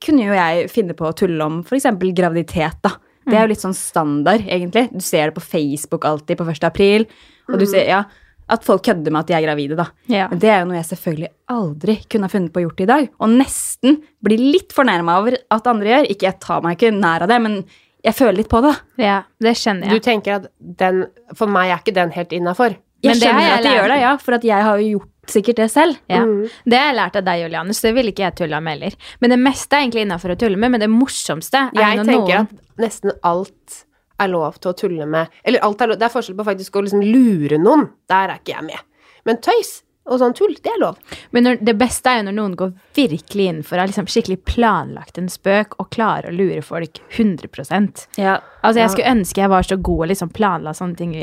[0.03, 1.87] kunne jo jeg finne på å tulle om f.eks.
[2.13, 2.91] graviditet, da.
[3.27, 4.87] Det er jo litt sånn standard, egentlig.
[4.91, 6.63] Du ser det på Facebook alltid på 1.
[6.67, 7.05] april.
[7.51, 8.03] Og du ser, ja,
[8.51, 9.85] At folk kødder med at de er gravide, da.
[10.11, 10.25] Ja.
[10.27, 12.87] Men det er jo noe jeg selvfølgelig aldri kunne ha funnet på å gjort i
[12.89, 13.05] dag.
[13.23, 16.09] Og nesten blir litt fornærma over at andre gjør.
[16.11, 17.55] Ikke jeg tar meg ikke nær av det, men
[18.03, 18.73] jeg føler litt på det.
[18.97, 21.05] ja, det skjønner Du tenker at den
[21.37, 22.75] For meg er ikke den helt innafor.
[23.01, 24.81] Jeg Men det har skjønner jeg at de gjør det, ja, for at jeg har
[24.81, 25.99] jo gjort sikkert det selv.
[26.09, 26.23] Ja.
[26.25, 26.47] Mm.
[26.65, 28.97] Det har jeg lært av deg, Julianne, så det ville ikke jeg tulla med heller.
[29.21, 32.17] Men det meste er egentlig innafor å tulle med, men det morsomste er Jeg tenker
[32.17, 33.83] noen at nesten alt
[34.21, 35.37] er lov til å tulle med.
[35.43, 36.01] Eller alt er lov.
[36.01, 37.87] Det er forskjell på faktisk å liksom lure noen.
[38.11, 38.91] Der er ikke jeg med.
[39.25, 39.79] Men tøys
[40.09, 40.97] og sånn tull, det er lov.
[41.35, 44.39] Men når, det beste er jo når noen går virkelig inn for å liksom skikkelig
[44.49, 48.39] planlagt en spøk og klarer å lure folk 100% Ja.
[48.61, 51.13] Altså, jeg skulle ønske jeg var så god og liksom planla sånne ting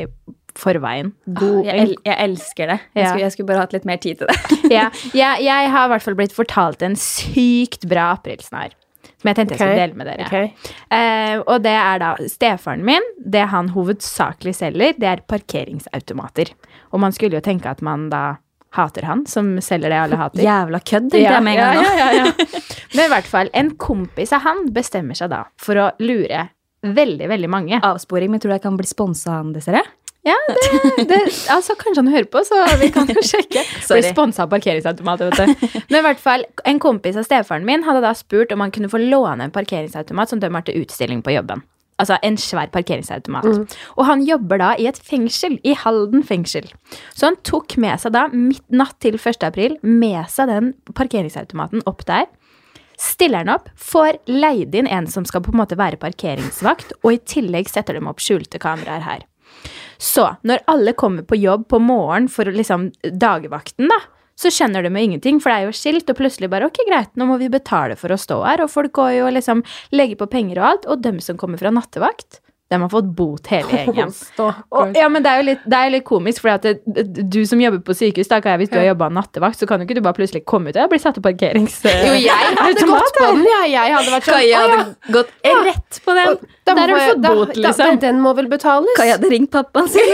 [0.57, 1.11] forveien.
[1.27, 2.79] God, Jeg, el jeg elsker det.
[2.95, 3.09] Jeg, Ja.
[3.09, 4.37] skulle, jeg skulle bare hatt litt mer tid til det.
[4.77, 8.73] ja, jeg, jeg har i hvert fall blitt fortalt en sykt bra aprilsnarr.
[9.19, 10.25] Som jeg tenkte jeg skulle dele med dere.
[10.27, 10.51] Okay.
[10.91, 13.03] Uh, og det er da stefaren min.
[13.19, 16.53] Det han hovedsakelig selger, det er parkeringsautomater.
[16.93, 18.37] Og man skulle jo tenke at man da
[18.77, 20.43] hater han som selger det alle hater.
[20.45, 21.83] Jævla kødd, tenkte jeg med en gang nå.
[21.83, 22.61] ja, ja, ja.
[22.93, 26.45] Men i hvert fall, en kompis av han bestemmer seg da for å lure
[26.85, 27.79] veldig, veldig mange.
[27.83, 29.83] Avsporing, men tror du jeg kan bli sponsa av han, Desiree?
[30.27, 31.19] Ja, det, det,
[31.53, 33.63] altså kanskje han hører på, så vi kan jo sjekke.
[33.87, 35.67] Blir sponsa av parkeringsautomat, vet du.
[35.87, 38.91] Men i hvert fall, en kompis av stefaren min hadde da spurt om han kunne
[38.91, 41.63] få låne en parkeringsautomat som de har til utstilling på jobben.
[41.99, 43.75] Altså en svær parkeringsautomat.
[43.99, 46.67] Og han jobber da i et fengsel, i Halden fengsel.
[47.11, 49.43] Så han tok med seg da, midt natt til 1.
[49.47, 52.29] april, med seg den parkeringsautomaten opp der.
[52.99, 57.15] Stiller den opp, får leid inn en som skal på en måte være parkeringsvakt, og
[57.15, 59.27] i tillegg setter de opp skjulte kameraer her.
[59.99, 63.99] Så når alle kommer på jobb på morgenen for liksom dagvakten, da,
[64.39, 67.11] så skjønner de jo ingenting, for det er jo skilt, og plutselig bare ok, greit,
[67.19, 70.21] nå må vi betale for å stå her, og folk går jo og liksom legger
[70.21, 72.39] på penger og alt, og dem som kommer fra nattevakt,
[72.69, 74.11] dem har fått bot hele gjengen.
[74.37, 76.69] Og, ja, men det er jo litt, det er litt komisk, for
[77.33, 79.81] du som jobber på sykehus, da kan jeg, hvis du har jobba nattevakt, så kan
[79.81, 81.79] jo ikke du bare plutselig komme ut og bli satt i parkerings...
[81.89, 83.63] Jo, jeg hadde gått på den, ja.
[83.73, 85.33] Jeg hadde vært sånn Kaja hadde ja, gått
[85.65, 86.37] rett på den.
[86.69, 87.89] da Der har du fått da- bot, da- liksom.
[87.95, 88.93] Den, den må vel betales?
[89.01, 90.13] Kaja hadde ringt pappaen sin.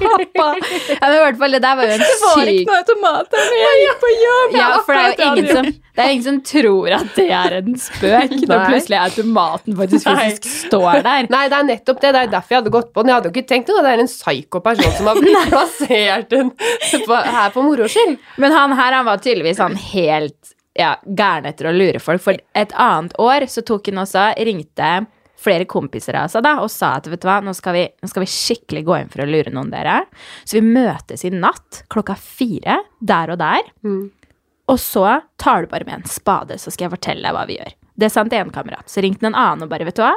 [0.00, 0.46] Pappa!
[0.90, 2.80] Ja, men i hvert fall, det der var jo en syk Det var ikke noe
[2.82, 4.56] automat når jeg gikk på jobb.
[4.60, 7.56] Ja, for det er jo ingen som, det er ingen som tror at det er
[7.60, 11.29] en spøk, når plutselig automaten faktisk fysisk står der.
[11.30, 12.12] Nei, det er nettopp det.
[12.14, 13.12] Det er derfor jeg hadde gått på den.
[13.12, 16.32] Jeg hadde jo ikke tenkt at det er en psyko person som har blitt plassert
[16.32, 18.16] den på, her på moro skyld.
[18.42, 22.22] Men han her han var tydeligvis han helt ja, gæren etter å lure folk.
[22.24, 24.90] For et annet år så tok han også, ringte
[25.40, 28.10] flere kompiser av seg da, og sa at vet du hva, nå skal, vi, nå
[28.10, 30.02] skal vi skikkelig gå inn for å lure noen dere.
[30.44, 33.70] Så vi møtes i natt klokka fire, der og der.
[34.70, 35.06] Og så
[35.40, 37.72] tar du bare med en spade, så skal jeg fortelle deg hva vi gjør.
[38.00, 38.88] Det sa en kamerat.
[38.88, 40.14] Så ringte en annen og bare, vet du hva,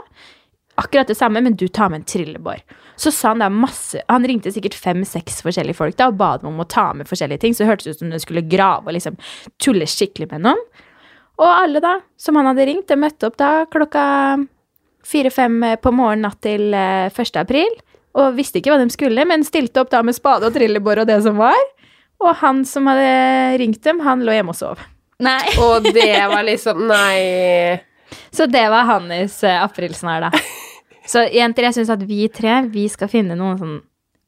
[0.75, 2.63] akkurat det samme, men du tar med en trillebår.
[2.95, 6.51] Så sa han da masse Han ringte sikkert fem-seks forskjellige folk da og ba dem
[6.51, 7.55] om å ta med forskjellige ting.
[7.55, 9.17] Så det hørtes ut som de skulle grave og liksom
[9.61, 10.61] tulle skikkelig med noen.
[11.41, 14.03] Og alle da, som han hadde ringt, de møtte opp da klokka
[15.03, 17.39] fire-fem på morgenen natt til eh, 1.
[17.41, 17.73] april.
[18.13, 21.09] Og visste ikke hva de skulle, men stilte opp da med spade og trillebår og
[21.09, 21.57] det som var.
[22.21, 24.83] Og han som hadde ringt dem, han lå hjemme og sov.
[25.23, 25.41] Nei.
[25.61, 27.81] Og det var liksom Nei.
[28.33, 30.31] Så det var Hannis uh, her da.
[31.11, 33.81] Så jenter, jeg syns at vi tre vi skal finne noen sånn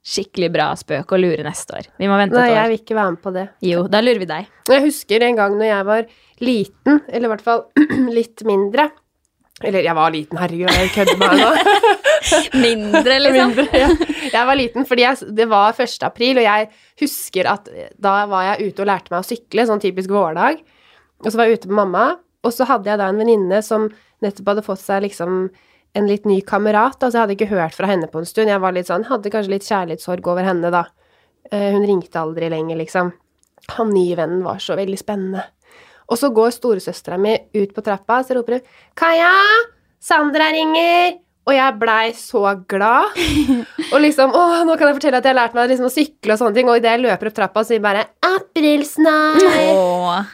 [0.05, 1.87] skikkelig bra spøk å lure neste år.
[1.97, 3.45] Vi må vente Nei, et jeg vil ikke være med på det.
[3.65, 4.51] Jo, da lurer vi deg.
[4.69, 6.05] Jeg husker en gang når jeg var
[6.45, 7.65] liten, eller i hvert fall
[8.17, 8.89] litt mindre
[9.63, 11.81] Eller jeg var liten, herregud, jeg kødder med meg nå.
[12.65, 13.53] Mindre, liksom.
[13.55, 13.89] Mindre, ja.
[14.33, 15.93] Jeg var liten fordi jeg, det var 1.
[16.03, 16.67] april, og jeg
[16.99, 20.59] husker at da var jeg ute og lærte meg å sykle, sånn typisk vårdag.
[21.23, 22.05] Og så var jeg ute med mamma,
[22.45, 23.87] og så hadde jeg da en venninne som
[24.23, 25.47] nettopp hadde fått seg liksom
[25.95, 28.51] en litt ny kamerat, altså jeg hadde ikke hørt fra henne på en stund.
[28.51, 30.83] Jeg var litt sånn, hadde kanskje litt kjærlighetssorg over henne, da.
[31.51, 33.13] Eh, Hun ringte aldri lenger, liksom.
[33.77, 35.45] Han nye vennen var så veldig spennende.
[36.11, 39.31] Og så går storesøstera mi ut på trappa, og så roper hun 'Kaja!
[39.99, 43.13] Sandra ringer!' Og jeg blei så glad.
[43.93, 46.33] Og liksom Å, nå kan jeg fortelle at jeg har lært meg liksom å sykle
[46.33, 46.69] og sånne ting.
[46.69, 50.25] Og idet jeg løper opp trappa, sier bare 'Aprilsnarr'.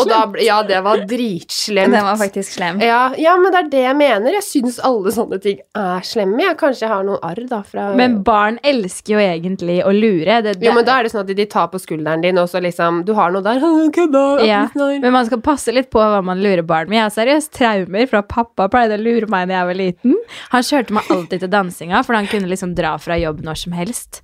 [0.00, 1.92] Og da Ja, det var dritslemt.
[1.92, 2.80] den var faktisk slem.
[2.80, 4.32] ja, ja, men det er det jeg mener.
[4.38, 6.40] Jeg syns alle sånne ting er slemme.
[6.42, 10.40] Jeg kanskje jeg har noen arr, da, fra Men barn elsker jo egentlig å lure.
[10.42, 12.48] Det, det, Jo, men da er det sånn at de tar på skulderen din, og
[12.50, 13.60] så liksom Du har noe der.
[13.96, 14.24] Kødda.
[14.46, 14.66] ja.
[14.76, 16.96] Men man skal passe litt på hva man lurer barn med.
[16.98, 20.16] Jeg har seriøst traumer fra pappa pleide å lure meg da jeg var liten.
[20.54, 23.72] Han kjørte meg alltid til dansinga, for han kunne liksom dra fra jobb når som
[23.76, 24.22] helst.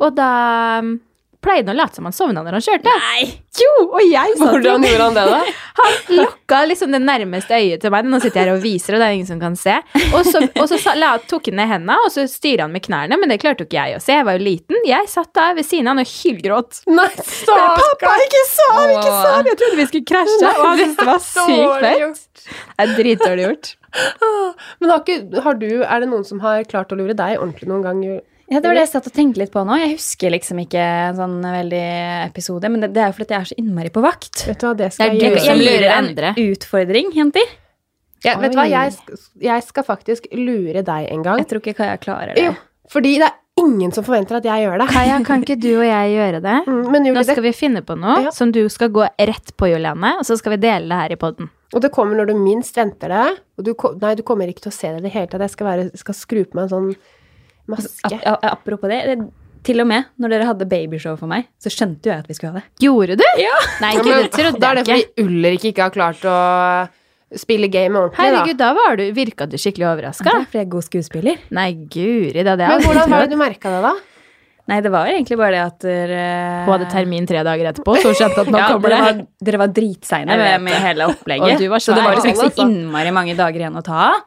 [0.00, 0.30] Og da
[1.44, 2.94] pleide han å late som han sovna når han kjørte.
[3.04, 3.28] Nei!
[3.60, 5.38] Jo, og jeg satt Hvordan gjorde han det, da?
[5.80, 8.06] Han lukka liksom det nærmeste øyet til meg.
[8.08, 9.74] Nå sitter jeg her og viser, og det er ingen som kan se.
[10.16, 13.18] Og så, og så la, tok han ned hendene, og så styra han med knærne,
[13.20, 14.16] men det klarte jo ikke jeg å se.
[14.20, 14.80] Jeg var jo liten.
[14.86, 16.80] Jeg satt der ved siden av han og hylgråt.
[16.92, 18.24] Nei, stakkar!
[18.28, 19.50] ikke sov, ikke sov!
[19.50, 22.26] Jeg trodde vi skulle krasje, og han syntes det var sykt fett.
[22.50, 23.72] Det er dritdårlig gjort.
[24.80, 27.68] Men har, ikke, har du, er det noen som har klart å lure deg ordentlig
[27.70, 28.04] noen gang?
[28.50, 29.76] Ja, det var det jeg satt og tenkte litt på nå.
[29.78, 31.82] Jeg husker liksom ikke en sånn veldig
[32.26, 34.44] episode, men det, det er jo fordi jeg er så innmari på vakt.
[34.48, 35.44] Vet du hva, det skal jeg gjøre.
[35.46, 36.32] Jeg lurer lurer en andre.
[36.42, 37.52] utfordring, jenter.
[38.26, 38.96] Ja, vet du hva, jeg,
[39.40, 41.38] jeg skal faktisk lure deg en gang.
[41.44, 42.48] Jeg tror ikke Kaja klarer det.
[42.50, 42.56] Jo,
[42.90, 44.88] fordi det er ingen som forventer at jeg gjør det.
[44.90, 46.56] Kaja, kan ikke du og jeg gjøre det?
[46.70, 48.32] Mm, Men Nå skal det, vi finne på noe Ja.
[48.34, 51.20] som du skal gå rett på, Juliane, og så skal vi dele det her i
[51.22, 51.48] poden.
[51.72, 53.24] og det kommer når du minst venter det.
[53.60, 55.46] Og du, nei, du kommer ikke til å se det i det hele tatt.
[55.46, 56.90] Jeg skal, være, skal skru på meg en sånn
[57.72, 58.20] maske.
[58.20, 59.18] Ap apropos det, det,
[59.66, 62.36] til og med når dere hadde babyshow for meg, så skjønte jo jeg at vi
[62.38, 62.70] skulle ha det.
[62.84, 63.26] Gjorde du?
[63.40, 63.56] Ja.
[63.82, 66.36] Nei, Ja, men det da er det fordi Ulrik ikke har klart å
[67.38, 70.30] spille game ordentlig, Herregud, da var du, virka du skikkelig Det overraska.
[70.30, 71.42] er fordi jeg er god skuespiller.
[71.54, 72.70] Nei, guri, det hadde da.
[72.72, 73.92] jeg Men hvordan har var det du merka det, da?
[74.70, 76.24] Nei, det var egentlig bare det at dere
[76.66, 79.24] Hun hadde termin tre dager etterpå, så skjønte at nå ja, kommer dere, det.
[79.24, 81.56] var, dere var dritseine med, med hele opplegget.
[81.56, 82.66] Og du var så det var liksom ikke så altså.
[82.66, 84.20] innmari mange dager igjen å ta av.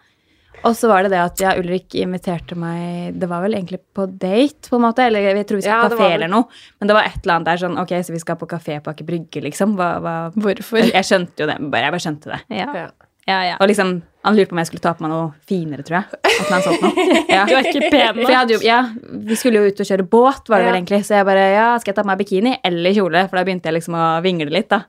[0.63, 4.05] Og så var det det at ja, Ulrik inviterte meg Det var vel egentlig på
[4.07, 5.05] date, på en måte.
[5.05, 6.47] Eller jeg tror vi skal Ja, på kafé eller noe.
[6.79, 8.93] Men det var et eller annet der sånn Ok, så vi skal på kafé på
[8.93, 9.75] Aker Brygge, liksom.
[9.79, 10.83] Hva, hva Hvorfor?
[10.83, 11.57] jeg, skjønte jo det.
[11.67, 12.41] Bare, jeg bare skjønte det.
[12.59, 12.89] Ja,
[13.23, 13.55] Ja.
[13.55, 16.17] Og liksom, han lurte på om jeg skulle ta på meg noe finere, tror jeg.
[16.27, 17.05] Et eller annet sånt noe.
[17.33, 17.45] Ja.
[17.47, 18.81] Du er ikke pen For jeg hadde jo, ja,
[19.29, 20.99] vi skulle jo ut og kjøre båt, var det vel egentlig.
[21.07, 23.23] Så jeg bare ja, skal jeg ta på meg bikini eller kjole?
[23.29, 24.83] For da begynte jeg liksom å vingle litt, da.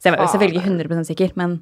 [0.00, 1.58] Så jeg var jo selvfølgelig 100 sikker, men.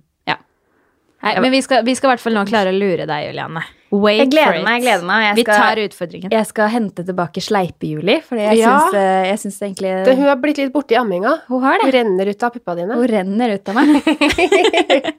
[1.22, 3.60] Nei, men vi skal, vi skal i hvert fall nå klare å lure deg, Juliane.
[3.92, 4.64] Wait Jeg gleder for it.
[4.64, 5.24] meg, jeg gleder meg.
[5.26, 6.30] Jeg Vi skal- tar utfordringen.
[6.32, 8.78] Jeg skal hente tilbake Sleipe-Juli, for jeg Ja.
[8.90, 9.32] syns, eh,
[9.68, 11.38] egentlig Det, hun har blitt litt borti amminga.
[11.46, 11.84] Hun har det.
[11.84, 12.94] Hun renner ut av puppa dine.
[12.94, 14.02] Hun renner ut av meg.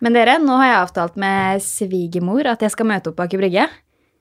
[0.00, 3.38] Men dere, nå har jeg avtalt med svigermor at jeg skal møte opp på Aker
[3.42, 3.68] Brygge.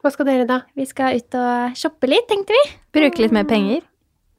[0.04, 0.62] Hva skal dere da?
[0.76, 2.64] Vi skal ut og shoppe litt, tenkte vi.
[3.00, 3.82] Bruke litt mer penger.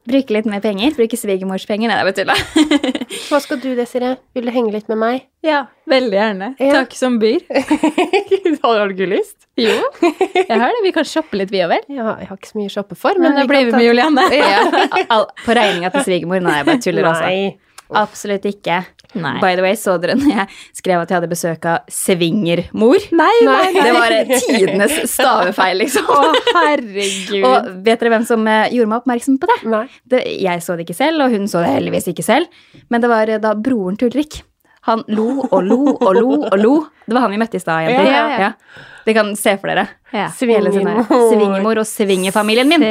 [0.06, 0.92] Bruke litt mer penger.
[0.94, 1.90] Bruke svigermors penger.
[1.90, 2.84] Nei, det er bare tulla.
[3.30, 4.14] Hva skal du, Desiree?
[4.38, 5.26] Vil du henge litt med meg?
[5.46, 6.50] Ja, veldig gjerne.
[6.62, 6.76] Ja.
[6.78, 7.42] Takk som byr.
[8.62, 9.48] har du ikke lyst?
[9.58, 10.82] Jo, jeg har det.
[10.84, 11.84] Vi kan shoppe litt, vi òg, vel?
[11.90, 13.86] Ja, jeg har ikke så mye å shoppe for, Men men, da blir vi med
[13.88, 14.26] Juliane.
[14.36, 16.44] Ja, på regninga til svigermor.
[16.44, 17.62] Nei, jeg bare tuller, altså.
[17.96, 18.80] Absolutt ikke.
[19.16, 19.34] Nei.
[19.42, 20.46] By the way, så dere når jeg
[20.80, 23.06] skrev at jeg hadde besøk av svingermor?
[23.16, 26.10] Nei, nei, Det var eh, tidenes stavefeil, liksom.
[26.12, 27.46] Å, herregud.
[27.46, 29.60] Og vet dere hvem som eh, gjorde meg oppmerksom på det?
[29.72, 29.86] Nei.
[30.12, 30.24] det?
[30.46, 32.60] Jeg så det ikke selv, og hun så det heldigvis ikke selv.
[32.92, 34.42] Men det var eh, da broren til Ulrik.
[34.86, 36.74] Han lo og lo og lo og lo.
[37.06, 38.06] Det var han vi møtte i stad, jenter.
[38.06, 38.84] Ja, ja, ja.
[39.06, 39.88] Det kan se for dere.
[40.14, 40.28] ja.
[40.46, 42.84] Hele sånn og svingerfamilien min.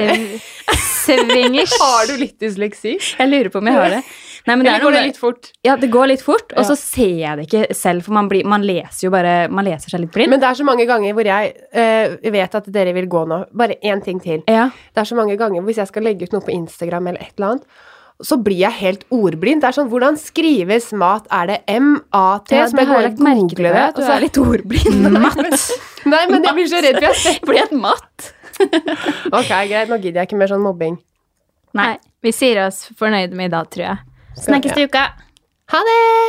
[1.05, 1.75] Svingers.
[1.81, 2.97] Har du litt dysleksi?
[2.99, 4.01] Jeg lurer på om jeg har det.
[4.45, 5.47] Nei, men det Eller er går det litt fort?
[5.65, 8.45] Ja, det går litt fort, og så ser jeg det ikke selv, for man, blir,
[8.45, 10.29] man leser jo bare Man leser seg litt blind.
[10.35, 13.39] Men det er så mange ganger hvor jeg eh, vet at dere vil gå nå.
[13.57, 14.43] Bare én ting til.
[14.47, 14.69] ja.
[14.93, 17.33] Det er så mange ganger hvis jeg skal legge ut noe på Instagram eller et
[17.39, 17.65] eller annet,
[18.23, 19.59] så blir jeg helt ordblind.
[19.59, 21.25] Det er sånn, hvordan skrives mat?
[21.35, 22.53] Er det M-A-T?
[22.55, 25.09] Ja, som jeg har går jeg lagt merke til, det, og så- er litt ordblind.
[25.25, 25.65] Matt.
[26.13, 28.31] Nei, men jeg blir så redd for jeg ser Blir et matt.
[29.35, 30.95] Ok, greit, nå gidder jeg ikke mer sånn mobbing.
[31.75, 33.97] Nei, vi sier oss fornøyde med i dag, tror jeg.
[34.37, 35.03] Snakkes til uka.
[35.69, 36.25] Ha det!